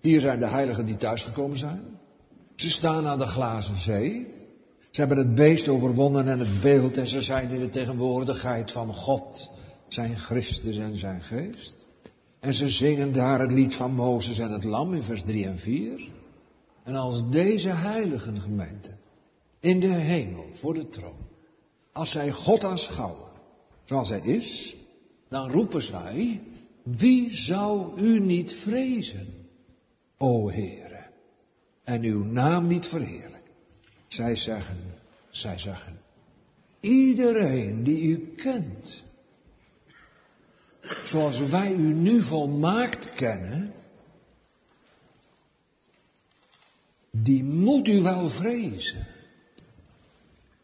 [0.00, 1.82] Hier zijn de heiligen die thuisgekomen zijn.
[2.54, 4.26] Ze staan aan de glazen zee.
[4.90, 8.94] Ze hebben het beest overwonnen en het beeld en ze zijn in de tegenwoordigheid van
[8.94, 9.50] God,
[9.88, 11.86] zijn Christus en zijn geest.
[12.40, 15.58] En ze zingen daar het lied van Mozes en het lam in vers 3 en
[15.58, 16.08] 4.
[16.84, 18.90] En als deze heiligen gemeente
[19.60, 21.28] in de hemel voor de troon,
[21.92, 23.30] als zij God aanschouwen
[23.84, 24.76] zoals hij is,
[25.28, 26.40] dan roepen zij,
[26.82, 29.26] wie zou u niet vrezen,
[30.18, 31.06] o Heere,
[31.84, 33.39] en uw naam niet verheerlijken?
[34.10, 34.94] Zij zeggen,
[35.30, 36.00] zij zeggen,
[36.80, 39.02] iedereen die u kent,
[41.04, 43.72] zoals wij u nu volmaakt kennen,
[47.10, 49.06] die moet u wel vrezen.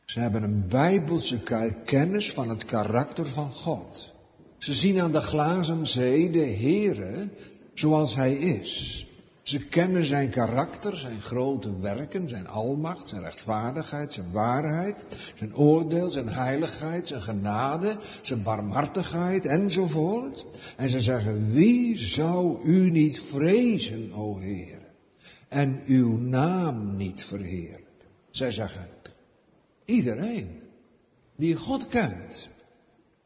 [0.05, 1.43] Ze hebben een bijbelse
[1.85, 4.15] kennis van het karakter van God.
[4.59, 7.29] Ze zien aan de glazen zee de Heere
[7.75, 9.07] zoals Hij is.
[9.47, 16.11] Ze kennen zijn karakter, zijn grote werken, zijn almacht, zijn rechtvaardigheid, zijn waarheid, zijn oordeel,
[16.11, 20.47] zijn heiligheid, zijn genade, zijn barmhartigheid enzovoort.
[20.77, 24.81] En ze zeggen, wie zou u niet vrezen, o Heer,
[25.49, 28.09] en uw naam niet verheerlijken?
[28.31, 28.89] Zij zeggen,
[29.85, 30.61] iedereen
[31.37, 32.49] die God kent,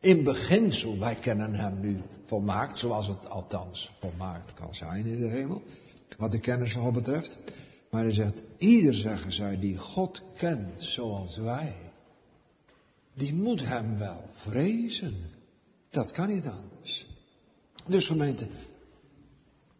[0.00, 5.28] in beginsel, wij kennen hem nu volmaakt, zoals het althans volmaakt kan zijn in de
[5.28, 5.62] hemel
[6.18, 7.38] wat de kennis God betreft.
[7.90, 11.74] Maar hij zegt, ieder, zeggen zij, die God kent zoals wij,
[13.14, 15.14] die moet hem wel vrezen.
[15.90, 17.06] Dat kan niet anders.
[17.86, 18.46] Dus gemeente,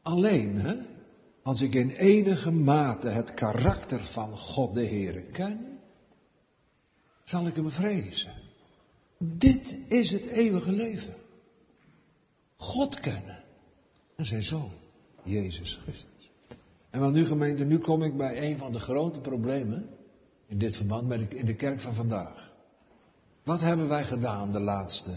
[0.03, 0.77] alleen hè,
[1.43, 5.79] als ik in enige mate het karakter van God de Heere ken,
[7.25, 8.33] zal ik hem vrezen.
[9.19, 11.15] Dit is het eeuwige leven.
[12.57, 13.43] God kennen
[14.17, 14.73] en zijn zoon,
[15.23, 16.20] Jezus Christus.
[16.91, 19.89] En wat nu gemeente, nu kom ik bij een van de grote problemen
[20.47, 22.53] in dit verband met in de kerk van vandaag.
[23.45, 25.17] Wat hebben wij gedaan de laatste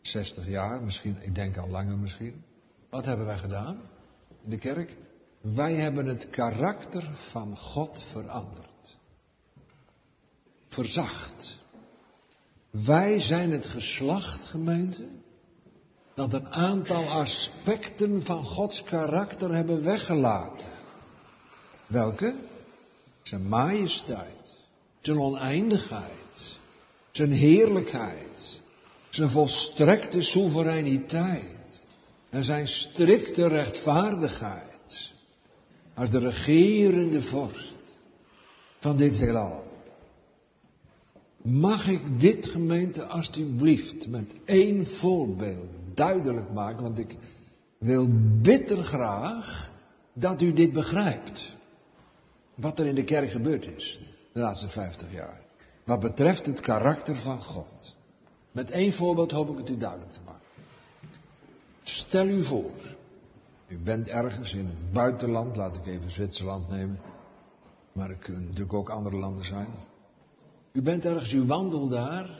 [0.00, 2.44] 60 jaar, misschien, ik denk al langer misschien.
[2.90, 3.80] Wat hebben wij gedaan
[4.44, 4.96] in de kerk?
[5.40, 8.98] Wij hebben het karakter van God veranderd.
[10.66, 11.60] Verzacht.
[12.70, 15.08] Wij zijn het geslacht, gemeente,
[16.14, 20.68] dat een aantal aspecten van Gods karakter hebben weggelaten.
[21.86, 22.34] Welke?
[23.22, 24.56] Zijn majesteit,
[25.00, 26.56] zijn oneindigheid,
[27.10, 28.60] zijn heerlijkheid,
[29.10, 31.84] zijn volstrekte soevereiniteit
[32.30, 35.12] en zijn strikte rechtvaardigheid
[35.94, 37.78] als de regerende vorst
[38.80, 39.70] van dit heelal.
[41.42, 47.16] Mag ik dit gemeente alstublieft met één voorbeeld duidelijk maken, want ik
[47.78, 48.08] wil
[48.40, 49.70] bitter graag
[50.12, 51.56] dat u dit begrijpt.
[52.54, 54.00] Wat er in de kerk gebeurd is
[54.32, 55.40] de laatste vijftig jaar.
[55.84, 57.94] Wat betreft het karakter van God.
[58.52, 60.40] Met één voorbeeld hoop ik het u duidelijk te maken.
[61.82, 62.70] Stel u voor,
[63.68, 67.00] u bent ergens in het buitenland, laat ik even Zwitserland nemen,
[67.92, 69.68] maar het kunnen natuurlijk ook andere landen zijn.
[70.72, 72.30] U bent ergens, u wandelt daar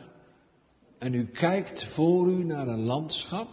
[1.02, 3.48] en u kijkt voor u naar een landschap.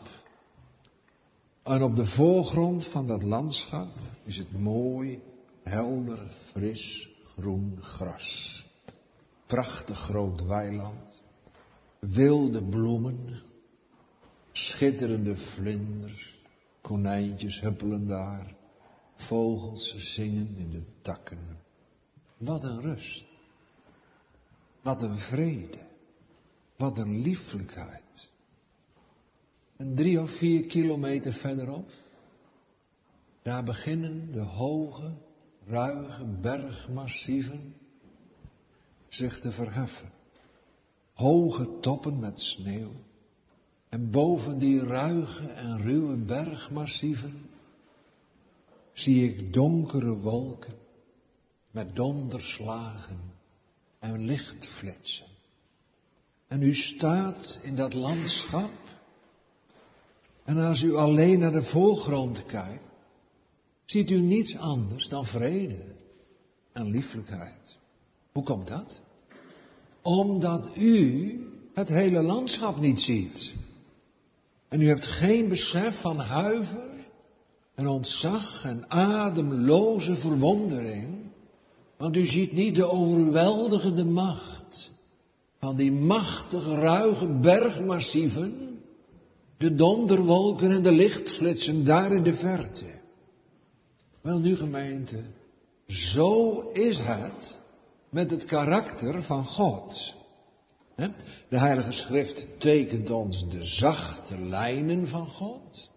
[1.63, 3.87] En op de voorgrond van dat landschap
[4.23, 5.21] is het mooi,
[5.63, 6.19] helder,
[6.51, 8.65] fris, groen gras.
[9.45, 11.21] Prachtig groot weiland.
[11.99, 13.41] Wilde bloemen.
[14.51, 16.39] Schitterende vlinders.
[16.81, 18.55] Konijntjes huppelen daar.
[19.15, 21.57] Vogels zingen in de takken.
[22.37, 23.25] Wat een rust.
[24.81, 25.87] Wat een vrede.
[26.80, 28.30] Wat een lieflijkheid.
[29.77, 31.91] En drie of vier kilometer verderop,
[33.41, 35.13] daar beginnen de hoge,
[35.65, 37.75] ruige bergmassieven
[39.07, 40.11] zich te verheffen.
[41.13, 42.93] Hoge toppen met sneeuw.
[43.89, 47.49] En boven die ruige en ruwe bergmassieven
[48.93, 50.77] zie ik donkere wolken
[51.71, 53.19] met donderslagen
[53.99, 55.28] en lichtflitsen.
[56.49, 58.69] En u staat in dat landschap
[60.43, 62.83] en als u alleen naar de voorgrond kijkt,
[63.85, 65.95] ziet u niets anders dan vrede
[66.73, 67.77] en lieflijkheid.
[68.31, 68.99] Hoe komt dat?
[70.01, 71.33] Omdat u
[71.73, 73.53] het hele landschap niet ziet.
[74.67, 76.89] En u hebt geen besef van huiver
[77.75, 81.31] en ontzag en ademloze verwondering.
[81.97, 84.48] Want u ziet niet de overweldigende macht
[85.60, 88.82] van die machtige, ruige bergmassieven,
[89.57, 92.86] de donderwolken en de lichtflitsen daar in de verte.
[94.22, 95.24] Wel nu gemeente,
[95.88, 97.60] zo is het
[98.10, 100.18] met het karakter van God.
[101.49, 105.89] De Heilige Schrift tekent ons de zachte lijnen van God.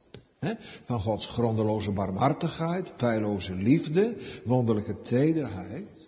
[0.85, 6.07] Van Gods grondeloze barmhartigheid, pijloze liefde, wonderlijke tederheid.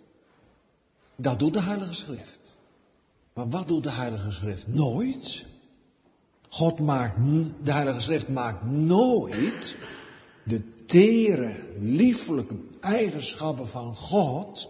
[1.15, 2.44] Dat doet de Heilige Schrift.
[3.35, 4.67] Maar wat doet de Heilige Schrift?
[4.67, 5.45] Nooit.
[6.49, 7.17] God maakt,
[7.63, 9.75] de Heilige Schrift maakt nooit
[10.43, 14.69] de tere, lieflijke eigenschappen van God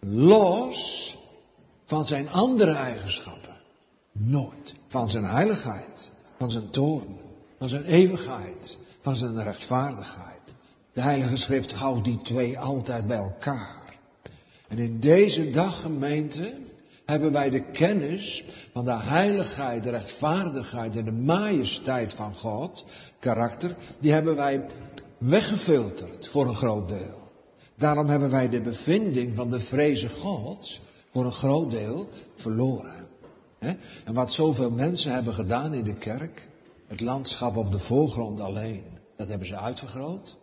[0.00, 1.16] los
[1.84, 3.56] van zijn andere eigenschappen.
[4.12, 4.74] Nooit.
[4.88, 7.16] Van zijn heiligheid, van zijn toorn,
[7.58, 10.54] van zijn eeuwigheid, van zijn rechtvaardigheid.
[10.92, 13.98] De Heilige Schrift houdt die twee altijd bij elkaar.
[14.68, 16.54] En in deze dag, gemeente,
[17.10, 22.84] hebben wij de kennis van de heiligheid, de rechtvaardigheid en de majesteit van God,
[23.20, 24.66] karakter, die hebben wij
[25.18, 27.30] weggefilterd voor een groot deel.
[27.76, 30.80] Daarom hebben wij de bevinding van de vreze Gods
[31.10, 33.06] voor een groot deel verloren.
[34.04, 36.48] En wat zoveel mensen hebben gedaan in de kerk,
[36.86, 38.84] het landschap op de voorgrond alleen,
[39.16, 40.36] dat hebben ze uitvergroot.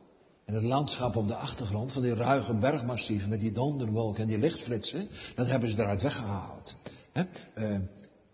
[0.45, 4.37] En het landschap op de achtergrond van die ruige bergmassieven met die donderwolken en die
[4.37, 6.75] lichtflitsen, dat hebben ze eruit weggehaald.
[7.13, 7.75] Uh,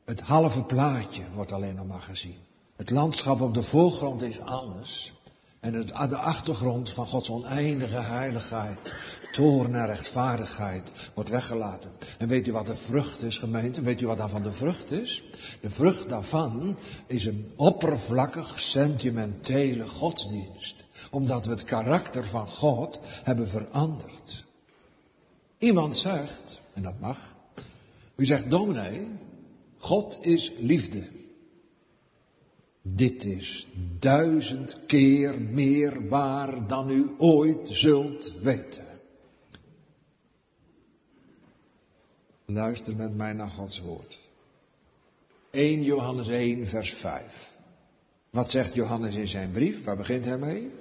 [0.06, 2.38] het halve plaatje wordt alleen nog maar gezien.
[2.76, 5.14] Het landschap op de voorgrond is alles.
[5.60, 8.94] En het, de achtergrond van Gods oneindige heiligheid,
[9.32, 11.92] toorn en rechtvaardigheid wordt weggelaten.
[12.18, 13.82] En weet u wat de vrucht is, gemeente?
[13.82, 15.24] Weet u wat daarvan de vrucht is?
[15.62, 20.81] De vrucht daarvan is een oppervlakkig, sentimentele godsdienst.
[21.12, 24.46] Omdat we het karakter van God hebben veranderd.
[25.58, 27.36] Iemand zegt, en dat mag,
[28.16, 29.08] u zegt dominee,
[29.78, 31.10] God is liefde.
[32.82, 33.68] Dit is
[34.00, 38.86] duizend keer meer waar dan u ooit zult weten.
[42.46, 44.18] Luister met mij naar Gods woord.
[45.52, 47.52] 1 Johannes 1, vers 5.
[48.30, 49.84] Wat zegt Johannes in zijn brief?
[49.84, 50.72] Waar begint hij mee?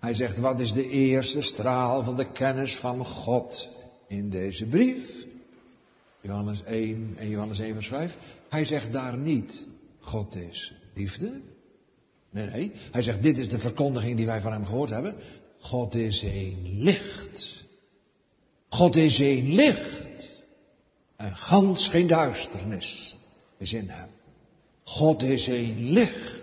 [0.00, 3.68] Hij zegt, wat is de eerste straal van de kennis van God
[4.08, 5.26] in deze brief?
[6.20, 8.16] Johannes 1 en Johannes 1, vers 5.
[8.48, 9.66] Hij zegt daar niet,
[10.00, 11.40] God is liefde.
[12.30, 12.72] Nee, nee.
[12.90, 15.14] Hij zegt, dit is de verkondiging die wij van hem gehoord hebben.
[15.58, 17.64] God is een licht.
[18.68, 20.30] God is een licht.
[21.16, 23.16] En gans geen duisternis
[23.58, 24.08] is in hem.
[24.82, 26.39] God is een licht.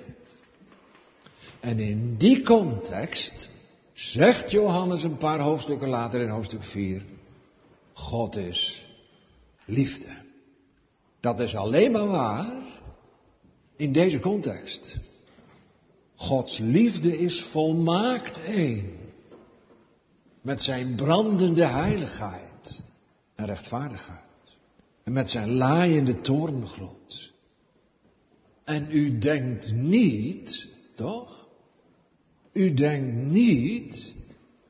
[1.60, 3.50] En in die context
[3.94, 7.02] zegt Johannes een paar hoofdstukken later in hoofdstuk 4,
[7.94, 8.86] God is
[9.66, 10.26] liefde.
[11.20, 12.56] Dat is alleen maar waar
[13.76, 14.98] in deze context.
[16.16, 18.98] Gods liefde is volmaakt één
[20.42, 22.84] met zijn brandende heiligheid
[23.36, 24.22] en rechtvaardigheid.
[25.04, 27.34] En met zijn laaiende toorngloed.
[28.64, 31.47] En u denkt niet, toch?
[32.58, 34.14] U denkt niet,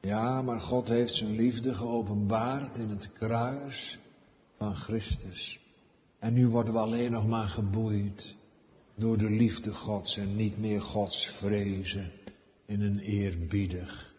[0.01, 3.97] ja, maar God heeft zijn liefde geopenbaard in het kruis
[4.57, 5.59] van Christus.
[6.19, 8.35] En nu worden we alleen nog maar geboeid
[8.95, 12.11] door de liefde Gods en niet meer Gods vrezen
[12.65, 14.13] in een eerbiedig,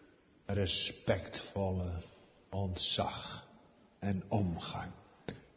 [0.45, 1.91] respectvolle
[2.49, 3.47] ontzag
[3.99, 4.91] en omgang.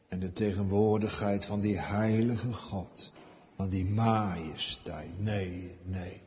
[0.08, 3.12] En de tegenwoordigheid van die heilige God,
[3.56, 5.20] van die majesteit.
[5.20, 6.20] Nee, nee.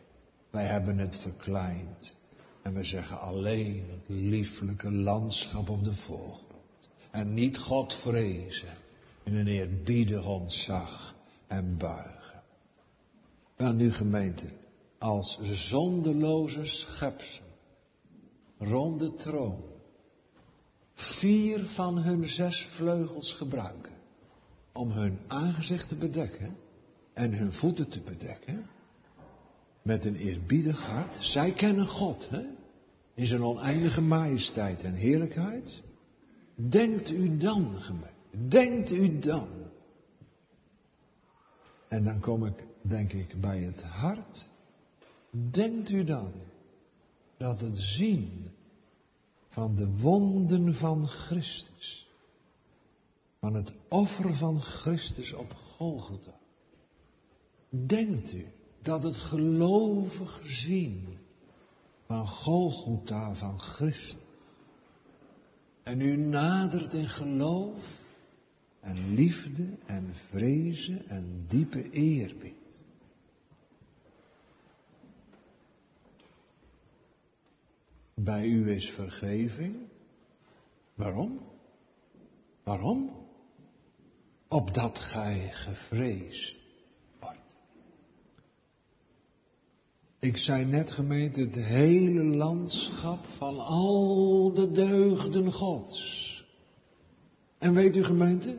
[0.55, 2.15] Wij hebben het verkleind.
[2.61, 6.89] En we zeggen alleen het lieflijke landschap op de voorgrond.
[7.11, 8.77] En niet God vrezen.
[9.23, 11.15] In een eerbiedig ontzag
[11.47, 12.43] en buigen.
[13.57, 14.47] Aan nu gemeente,
[14.99, 17.45] als zondeloze schepsel,
[18.57, 19.63] rond de troon,
[20.93, 23.93] vier van hun zes vleugels gebruiken
[24.73, 26.57] om hun aangezicht te bedekken
[27.13, 28.69] en hun voeten te bedekken,
[29.85, 31.15] met een eerbiedig hart.
[31.19, 32.45] Zij kennen God, hè?
[33.13, 35.81] In zijn oneindige majesteit en heerlijkheid.
[36.55, 38.47] Denkt u dan, gemeente.
[38.47, 39.47] Denkt u dan.
[41.87, 44.49] En dan kom ik, denk ik, bij het hart.
[45.51, 46.31] Denkt u dan
[47.37, 48.51] dat het zien
[49.47, 52.07] van de wonden van Christus,
[53.39, 56.39] van het offer van Christus op Golgotha,
[57.69, 58.45] denkt u
[58.85, 61.17] dat het gelovig zien
[62.05, 64.23] van Golgotha van Christus
[65.83, 67.99] en u nadert in geloof
[68.79, 72.53] en liefde en vrezen en diepe eerbied.
[78.13, 79.75] Bij u is vergeving.
[80.93, 81.39] Waarom?
[82.63, 83.11] Waarom?
[84.47, 86.64] Opdat gij gevreesd
[90.25, 96.43] Ik zei net gemeente, het hele landschap van al de deugden Gods.
[97.57, 98.57] En weet u gemeente,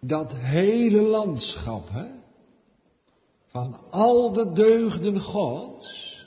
[0.00, 2.06] dat hele landschap, hè,
[3.46, 6.26] van al de deugden Gods,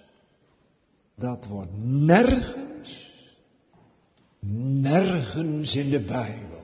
[1.16, 3.12] dat wordt nergens,
[4.82, 6.62] nergens in de Bijbel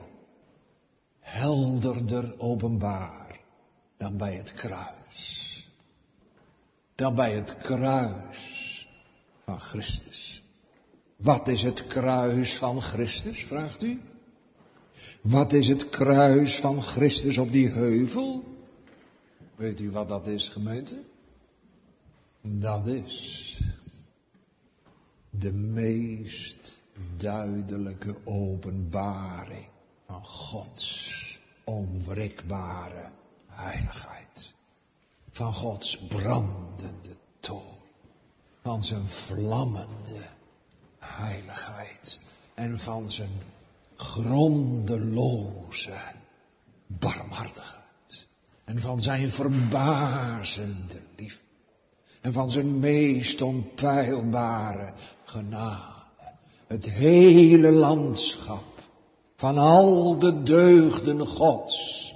[1.20, 3.40] helderder openbaar
[3.96, 5.45] dan bij het kruis.
[6.96, 8.88] Dan bij het kruis
[9.44, 10.42] van Christus.
[11.16, 14.00] Wat is het kruis van Christus, vraagt u?
[15.22, 18.44] Wat is het kruis van Christus op die heuvel?
[19.56, 21.02] Weet u wat dat is, gemeente?
[22.42, 23.58] Dat is
[25.30, 26.76] de meest
[27.16, 29.68] duidelijke openbaring
[30.06, 31.14] van Gods
[31.64, 33.10] onwrikbare
[33.46, 34.54] heiligheid.
[35.36, 37.76] Van Gods brandende toon.
[38.62, 40.28] Van zijn vlammende
[40.98, 42.20] heiligheid.
[42.54, 43.30] En van zijn
[43.96, 45.98] grondeloze
[46.86, 48.26] barmhartigheid.
[48.64, 51.44] En van zijn verbazende liefde.
[52.20, 54.92] En van zijn meest onpeilbare
[55.24, 55.94] genade.
[56.66, 58.64] Het hele landschap
[59.36, 62.14] van al de deugden Gods,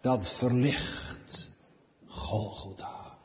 [0.00, 1.07] dat verlicht
[2.28, 3.18] Golgotha.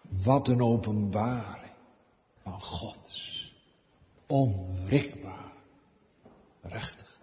[0.00, 1.72] Wat een openbaring
[2.42, 3.52] van Gods
[4.26, 5.52] onwrikbaar
[6.62, 7.18] rechtig.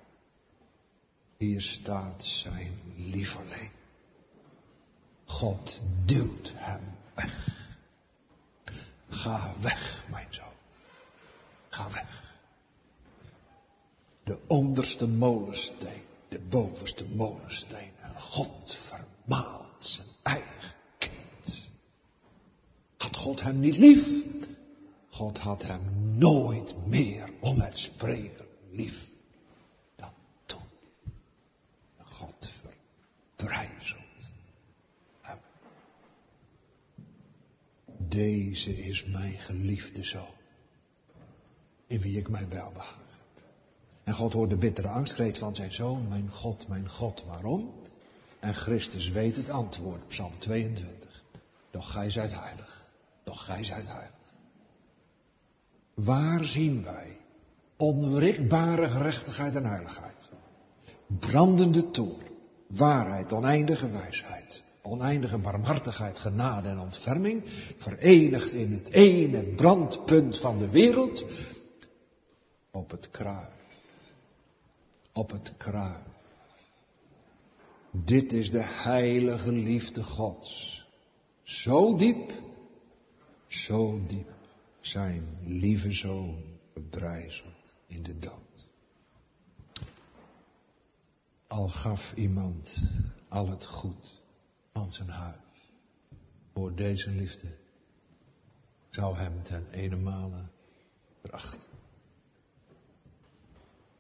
[1.38, 3.72] Hier staat zijn lieverling.
[5.26, 7.48] God duwt hem weg.
[9.10, 10.58] Ga weg, mijn zoon.
[11.70, 12.34] Ga weg.
[14.24, 17.92] De onderste molensteen, de bovenste molensteen.
[18.02, 21.70] En God vermaalt zijn eigen kind.
[22.98, 24.24] Had God hem niet lief?
[25.10, 29.08] God had hem nooit meer om het spreken lief
[29.96, 30.12] dan
[30.46, 30.68] toen.
[32.02, 32.52] God
[33.36, 34.32] verbrijzelt
[35.22, 35.38] hem.
[37.98, 40.36] Deze is mijn geliefde zoon,
[41.88, 43.02] in wie ik mijn welbehagen.
[44.04, 47.74] En God hoort de bittere angstkreet van zijn zoon, mijn God, mijn God, waarom?
[48.40, 51.24] En Christus weet het antwoord, Psalm 22.
[51.72, 52.83] Doch gij zijt heilig,
[53.34, 54.12] doch zijt heilig.
[55.94, 57.18] Waar zien wij
[57.78, 60.30] onwrikbare gerechtigheid en heiligheid?
[61.20, 62.28] Brandende toorn,
[62.68, 67.44] waarheid, oneindige wijsheid, oneindige barmhartigheid, genade en ontferming,
[67.78, 71.26] verenigd in het ene brandpunt van de wereld,
[72.72, 73.48] op het kruis.
[75.14, 76.12] Op het kruis.
[77.92, 80.82] Dit is de heilige liefde Gods.
[81.44, 82.32] Zo diep,
[83.54, 84.32] zo diep
[84.80, 86.44] zijn lieve zoon
[86.74, 88.68] verbrijzeld in de dood.
[91.48, 92.84] Al gaf iemand
[93.28, 94.22] al het goed
[94.72, 95.42] van zijn huis
[96.54, 97.58] voor deze liefde,
[98.90, 100.50] zou hem ten ene
[101.22, 101.70] verachten.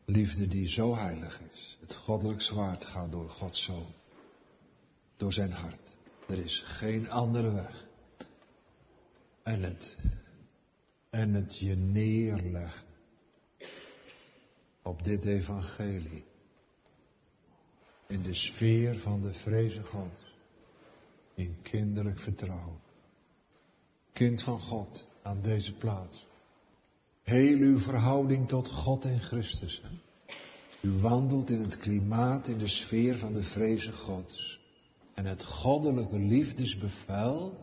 [0.06, 1.78] Liefde die zo heilig is.
[1.80, 3.94] Het goddelijk zwaard gaat door Gods zoon.
[5.18, 5.94] Door zijn hart.
[6.28, 7.86] Er is geen andere weg.
[9.44, 9.98] En het,
[11.10, 12.88] en het je neerleggen
[14.82, 16.24] op dit evangelie
[18.08, 20.24] in de sfeer van de vreze God.
[21.36, 22.80] In kinderlijk vertrouwen.
[24.14, 26.26] Kind van God aan deze plaats.
[27.24, 29.82] Heel uw verhouding tot God en Christus.
[30.82, 34.60] U wandelt in het klimaat, in de sfeer van de vreze Gods.
[35.14, 37.58] En het goddelijke liefdesbevel,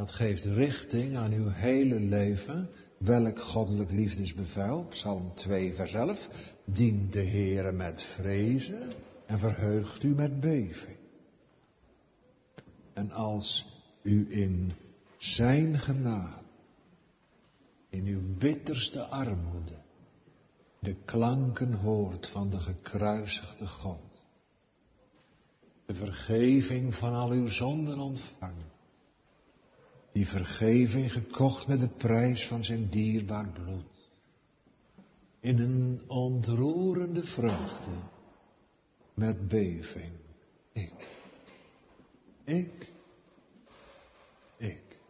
[0.00, 2.68] dat geeft richting aan uw hele leven.
[2.98, 4.84] Welk goddelijk liefdesbevel?
[4.84, 6.28] Psalm 2, vers 11.
[6.64, 8.92] Dient de Heere met vrezen
[9.26, 10.96] en verheugt u met beving.
[12.92, 13.66] En als
[14.02, 14.72] u in
[15.18, 16.42] zijn genade,
[17.88, 19.78] in uw bitterste armoede,
[20.78, 24.22] de klanken hoort van de gekruisigde God,
[25.86, 28.78] de vergeving van al uw zonden ontvangen,
[30.12, 34.10] die vergeving gekocht met de prijs van zijn dierbaar bloed,
[35.40, 37.90] in een ontroerende vreugde,
[39.14, 40.12] met beving,
[40.72, 41.08] ik,
[42.44, 42.92] ik,
[44.56, 45.00] ik,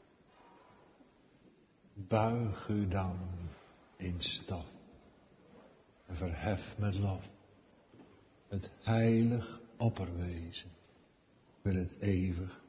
[1.94, 3.18] buig u dan
[3.96, 4.66] in stap
[6.06, 7.30] en verhef met lof.
[8.48, 10.70] Het heilig opperwezen
[11.62, 12.64] wil het eeuwig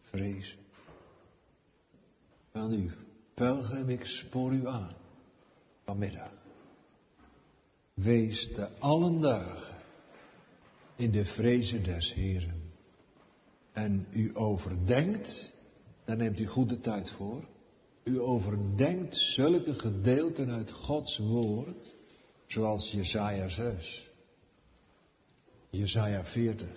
[0.00, 0.67] vrezen.
[2.52, 2.90] Aan u,
[3.34, 4.92] pelgrim, ik spoor u aan
[5.84, 6.32] vanmiddag.
[7.94, 9.76] Wees te allen dagen
[10.96, 12.62] in de vrezen des Heren.
[13.72, 15.52] En u overdenkt,
[16.04, 17.44] daar neemt u goede tijd voor,
[18.04, 21.94] u overdenkt zulke gedeelten uit Gods woord,
[22.46, 24.08] zoals Jesaja 6,
[25.70, 26.68] Jesaja 40,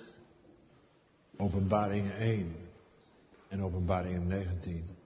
[1.37, 2.55] Openbaring 1
[3.47, 5.00] en Openbaring 19.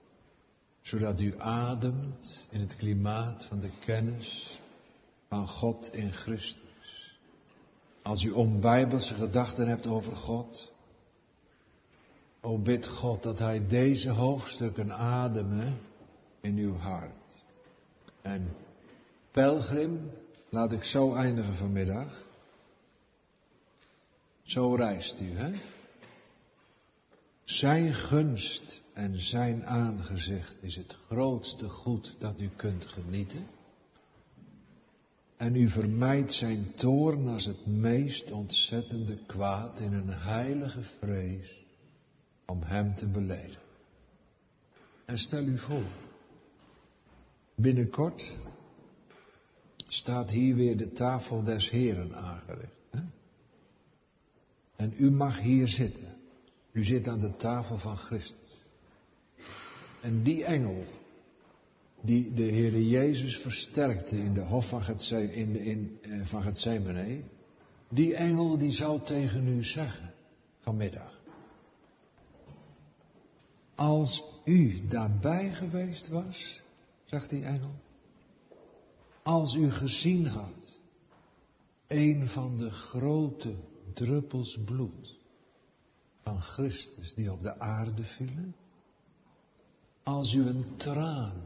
[0.86, 4.60] Zodat u ademt in het klimaat van de kennis
[5.28, 7.18] van God in Christus.
[8.02, 10.72] Als u onbijbelse gedachten hebt over God,
[12.42, 15.78] o bid God dat Hij deze hoofdstukken ademen
[16.42, 17.44] in uw hart.
[18.22, 18.56] En
[19.32, 20.12] pelgrim,
[20.50, 22.24] laat ik zo eindigen vanmiddag.
[24.44, 25.52] Zo reist u, hè?
[27.46, 33.48] Zijn gunst en zijn aangezicht is het grootste goed dat u kunt genieten.
[35.38, 41.66] En u vermijdt zijn toorn als het meest ontzettende kwaad in een heilige vrees
[42.46, 43.60] om hem te beleden.
[45.06, 45.88] En stel u voor,
[47.56, 48.38] binnenkort
[49.88, 52.76] staat hier weer de tafel des Heren aangericht.
[52.90, 53.00] Hè?
[54.76, 56.15] En u mag hier zitten.
[56.76, 58.64] U zit aan de tafel van Christus.
[60.02, 60.84] En die engel,
[62.02, 67.24] die de Heere Jezus versterkte in de hof van Gethsemane, in, eh, van
[67.90, 70.14] die engel die zou tegen u zeggen
[70.60, 71.20] vanmiddag.
[73.76, 76.62] Als u daarbij geweest was,
[77.06, 77.76] zegt die engel,
[79.24, 80.80] als u gezien had
[81.88, 83.56] een van de grote
[83.94, 85.15] druppels bloed
[86.26, 88.56] van Christus die op de aarde vielen,
[90.04, 91.42] als u een traan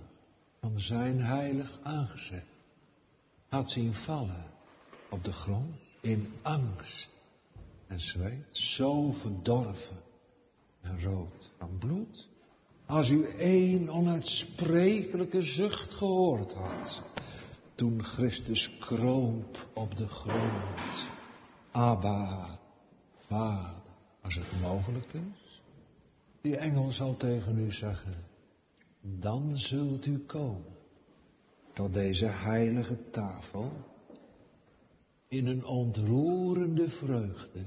[0.59, 2.45] van zijn heilig aangezicht
[3.47, 4.45] had zien vallen
[5.09, 7.11] op de grond in angst
[7.87, 10.01] en zweet, zo verdorven
[10.81, 12.27] en rood van bloed,
[12.85, 17.01] als u één onuitsprekelijke zucht gehoord had,
[17.75, 21.05] toen Christus kroop op de grond.
[21.71, 22.59] Abba,
[23.27, 23.78] Vader,
[24.21, 25.61] als het mogelijk is.
[26.41, 28.15] Die engel zal tegen u zeggen,
[29.01, 30.77] dan zult u komen
[31.73, 33.71] tot deze heilige tafel
[35.27, 37.65] in een ontroerende vreugde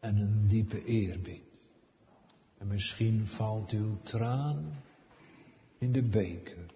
[0.00, 1.66] en een diepe eerbied.
[2.58, 4.82] En misschien valt uw traan
[5.78, 6.74] in de beker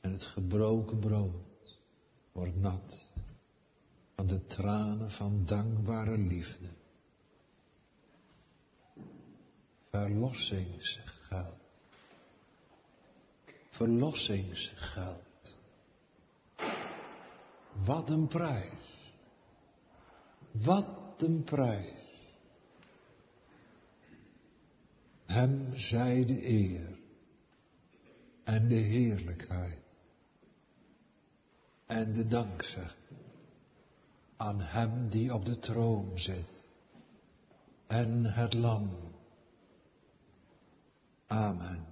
[0.00, 1.80] en het gebroken brood
[2.32, 3.10] wordt nat
[4.22, 6.68] van de tranen van dankbare liefde.
[9.90, 11.60] Verlossingsgeld.
[13.68, 15.58] Verlossingsgeld.
[17.84, 19.12] Wat een prijs.
[20.50, 21.94] Wat een prijs.
[25.26, 26.98] Hem zij de eer
[28.44, 29.80] en de heerlijkheid
[31.86, 33.02] en de dankzegging
[34.42, 36.64] aan Hem die op de troon zit
[37.86, 38.90] en het lam.
[41.26, 41.91] Amen.